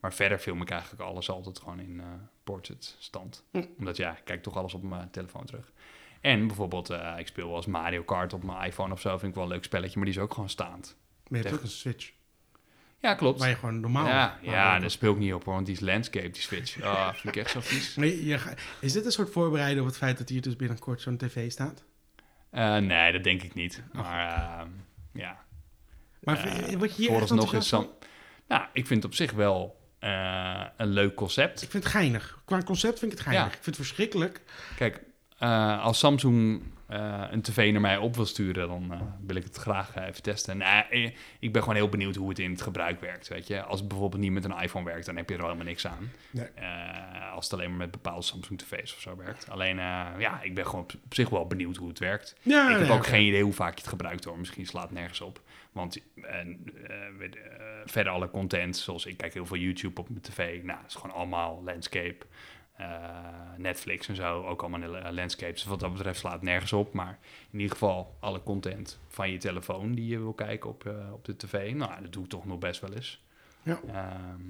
[0.01, 2.03] Maar verder film ik eigenlijk alles altijd gewoon in
[2.45, 3.45] portrait stand.
[3.51, 3.65] Hm.
[3.79, 5.73] Omdat ja, ik kijk toch alles op mijn telefoon terug.
[6.25, 9.11] En bijvoorbeeld, eh, ik speel wel eens Mario Kart op mijn iPhone of zo.
[9.19, 10.97] Vind ik wel een leuk spelletje, maar die is ook gewoon staand.
[11.29, 12.13] Maar je hebt ook een Switch.
[12.99, 13.39] Ja, klopt.
[13.39, 14.07] Waar je gewoon normaal...
[14.07, 16.83] ja, ja, daar speel ik niet op hoor, want die is landscape, die Switch.
[16.83, 17.95] Ah, vind ik echt zo vies.
[17.95, 18.41] Je
[18.81, 21.85] is dit een soort voorbereiding op het feit dat hier dus binnenkort zo'n tv staat?
[22.51, 23.83] Eh, nee, dat denk ik niet.
[23.93, 24.69] Maar ehm,
[25.13, 25.45] ja,
[26.21, 27.89] Maar Eh, vind je- hier vooralsnog is Sam...
[28.49, 29.81] Nou, ik vind het op zich wel
[30.77, 31.63] een leuk concept.
[31.63, 32.39] Ik vind het geinig.
[32.45, 33.47] Qua concept vind ik het geinig.
[33.47, 33.57] Ja.
[33.57, 34.41] Ik vind het verschrikkelijk.
[34.77, 35.01] Kijk,
[35.45, 39.43] eh, als Samsung eh, een tv naar mij op wil sturen, dan eh, wil ik
[39.43, 40.57] het graag even testen.
[40.57, 43.29] Nou, eh, ik ben gewoon heel benieuwd hoe het in het gebruik werkt.
[43.29, 43.63] Weet je?
[43.63, 46.11] Als het bijvoorbeeld niet met een iPhone werkt, dan heb je er helemaal niks aan.
[46.31, 46.47] Nee.
[47.35, 49.51] Als het alleen maar met bepaalde Samsung tv's of zo werkt.
[49.51, 49.77] Alleen,
[50.19, 52.37] ja, ik ben gewoon op, op zich wel benieuwd hoe het werkt.
[52.43, 54.39] Ja, ik heb nee, ook geen idee hoe vaak je het gebruikt hoor.
[54.39, 55.41] Misschien slaat het nergens op.
[55.73, 55.99] Want
[57.85, 60.63] verder alle content, zoals ik kijk heel veel YouTube op mijn tv.
[60.63, 62.27] Nou, het is gewoon allemaal landscape.
[62.77, 62.87] Eh,
[63.57, 65.55] Netflix en zo, ook allemaal la- landscapes.
[65.61, 66.93] Dus wat dat betreft slaat het nergens op.
[66.93, 67.19] Maar
[67.51, 71.25] in ieder geval alle content van je telefoon die je wil kijken op, eh, op
[71.25, 71.75] de tv.
[71.75, 73.23] Nou, dat doe ik toch nog best wel eens.
[73.63, 73.81] Ja.
[73.87, 74.41] Ehm,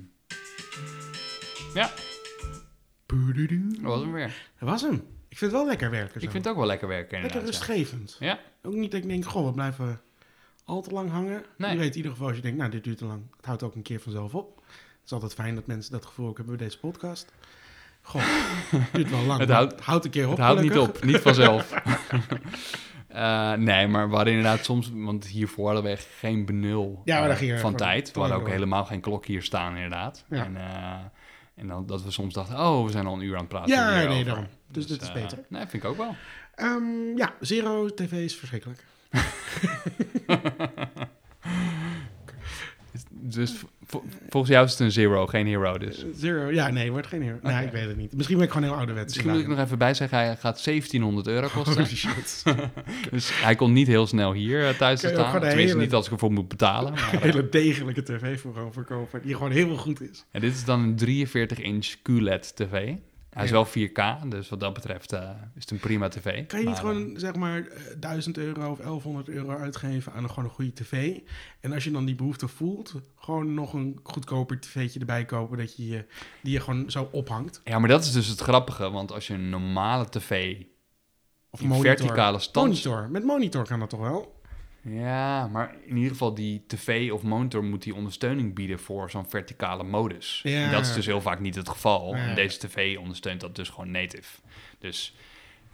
[1.75, 1.91] ja,
[3.07, 4.49] dat was hem weer.
[4.59, 4.95] Dat was hem.
[5.29, 6.21] Ik vind het wel lekker werken.
[6.21, 6.27] zo.
[6.27, 8.17] Ik vind het ook wel lekker werken lekker rustgevend.
[8.21, 8.39] Ja.
[8.63, 10.01] Ook niet dat ik denk, goh, we blijven
[10.65, 11.45] al te lang hangen.
[11.57, 11.71] Nee.
[11.73, 13.23] Je weet in ieder geval als je denkt, nou, dit duurt te lang.
[13.37, 14.57] Het houdt ook een keer vanzelf op.
[14.67, 17.33] Het is altijd fijn dat mensen dat gevoel ook hebben bij deze podcast.
[18.05, 19.41] Goh, het duurt wel lang.
[19.41, 19.51] Het
[19.81, 20.31] houdt- een keer op.
[20.31, 21.71] Het houdt niet op, niet vanzelf.
[23.09, 27.31] Eh, nee, maar we hadden inderdaad soms, want hiervoor hadden we geen benul Ja, maar
[27.31, 28.13] eh, van tijd.
[28.13, 28.53] We hadden ook door.
[28.53, 30.25] helemaal geen klok hier staan, inderdaad.
[30.31, 30.45] Ja.
[30.45, 30.93] En, eh,
[31.55, 33.75] en dan, dat we soms dachten, oh, we zijn al een uur aan het praten.
[33.75, 34.47] Ja, nee, daarom.
[34.71, 35.39] Dus dit is beter.
[35.49, 36.17] Nee, vind ik ook wel.
[36.55, 38.85] Ehm, ja, Zero TV is verschrikkelijk.
[43.11, 43.55] Dus
[43.87, 46.03] vo- volgens jou is het een zero, geen hero dus.
[46.05, 47.39] Eh, Zero, ja, nee, wordt geen hero.
[47.43, 47.65] Nee, Oké.
[47.65, 48.17] ik weet het niet.
[48.17, 49.15] Misschien ben ik gewoon heel ouderwets.
[49.15, 51.75] Misschien moet ik nog even bij zeggen, hij gaat 1700 euro kosten.
[51.83, 52.43] Holy shit.
[53.11, 55.31] dus hij komt niet heel snel hier eh, thuis te staan.
[55.41, 56.93] Tenminste, hele- niet als ik ervoor moet betalen.
[56.95, 59.21] Maar, Een hele degelijke tv voor gewoon verkopen.
[59.23, 60.25] Die gewoon heel goed is.
[60.31, 62.93] En dit is dan een 43-inch QLED TV.
[63.35, 66.47] Hij is wel 4K, dus wat dat betreft eh, is het een prima tv.
[66.47, 70.29] Kan je niet gewoon, zeg maar, eh, 1000 euro of 1100 euro uitgeven aan een,
[70.29, 71.19] gewoon een goede tv?
[71.61, 75.77] En als je dan die behoefte voelt, gewoon nog een goedkoper tv'tje erbij kopen, dat
[75.77, 76.05] je, je-
[76.43, 77.61] die je gewoon zo ophangt.
[77.65, 80.57] Ja, maar dat is dus het grappige, want als je een normale tv
[81.51, 81.97] Of monitor.
[81.97, 82.67] verticale stand...
[82.67, 83.09] Monitor.
[83.11, 84.43] Met monitor kan dat toch wel?
[84.85, 89.29] Ja, maar in ieder geval die tv of monitor moet die ondersteuning bieden voor zo'n
[89.29, 90.41] verticale modus.
[90.43, 90.65] Ja.
[90.65, 92.17] En dat is dus heel vaak niet het geval.
[92.17, 92.29] Ja.
[92.29, 94.41] En deze tv ondersteunt dat dus gewoon native.
[94.79, 95.15] Dus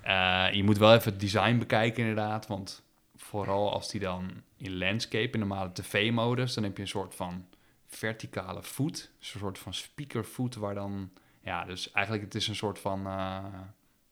[0.01, 2.83] eh, je moet wel even het design bekijken inderdaad, want
[3.17, 7.47] vooral als die dan in landscape, in normale tv-modus, dan heb je een soort van
[7.87, 12.55] verticale voet, dus een soort van speakervoet waar dan, ja, dus eigenlijk het is een
[12.55, 13.45] soort van, eh,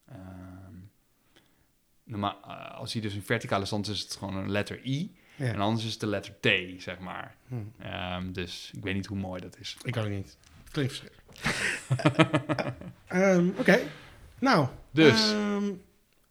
[0.08, 0.67] ehm,
[2.08, 5.16] normaal, eh, als hij dus in verticale stand is, is het gewoon een letter I.
[5.36, 5.44] Ja.
[5.52, 6.48] En anders is het de letter T,
[6.82, 7.34] zeg maar.
[7.48, 7.54] Hm.
[7.78, 9.76] Ehm, dus ik weet niet hoe mooi dat is.
[9.82, 10.36] Ik ook niet.
[10.70, 11.26] Klinkt verschrikkelijk.
[13.06, 13.78] Ehm, Oké.
[14.38, 14.68] Nou.
[14.90, 15.32] Dus.
[15.32, 15.64] ehm,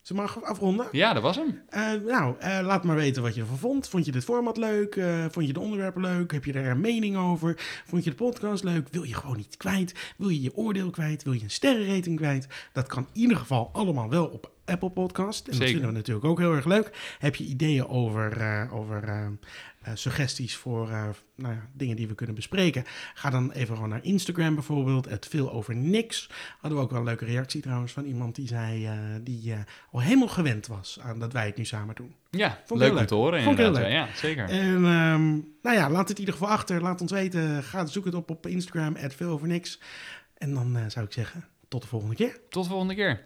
[0.08, 0.88] we maar afronden?
[0.92, 1.62] Ja, dat was hem.
[1.68, 3.88] Eh, nou, eh, laat maar weten wat je ervan vond.
[3.88, 4.96] Vond je dit format leuk?
[4.96, 6.32] Eh, vond je de onderwerpen leuk?
[6.32, 7.54] Heb je er een mening over?
[7.86, 8.88] Vond je de podcast leuk?
[8.90, 10.14] Wil je gewoon niet kwijt?
[10.16, 11.22] Wil je je oordeel kwijt?
[11.22, 12.46] Wil je een sterrenrating kwijt?
[12.72, 15.48] Dat kan in ieder geval allemaal wel op Apple Podcast.
[15.48, 17.16] En dat vinden we natuurlijk ook heel erg leuk.
[17.18, 19.02] Heb je ideeën over, over
[19.94, 22.84] suggesties voor eh, nou ja, dingen die we kunnen bespreken?
[23.14, 25.08] Ga dan even gewoon naar Instagram bijvoorbeeld.
[25.08, 26.30] Het veel over niks.
[26.58, 29.58] Hadden we ook wel een leuke reactie trouwens van iemand die zei eh, die eh,
[29.90, 32.14] al helemaal gewend was aan dat wij het nu samen doen.
[32.30, 33.82] Ja, ik leuk heel om te horen Vond inderdaad.
[33.82, 34.48] Ja, ja, zeker.
[34.48, 35.30] En ehm,
[35.62, 36.82] nou ja, laat het in ieder geval achter.
[36.82, 37.62] Laat ons weten.
[37.62, 39.80] Ga zoek het op op Instagram, veel over niks.
[40.38, 42.40] En dan eh, zou ik zeggen, tot de volgende keer.
[42.48, 43.24] Tot de volgende keer.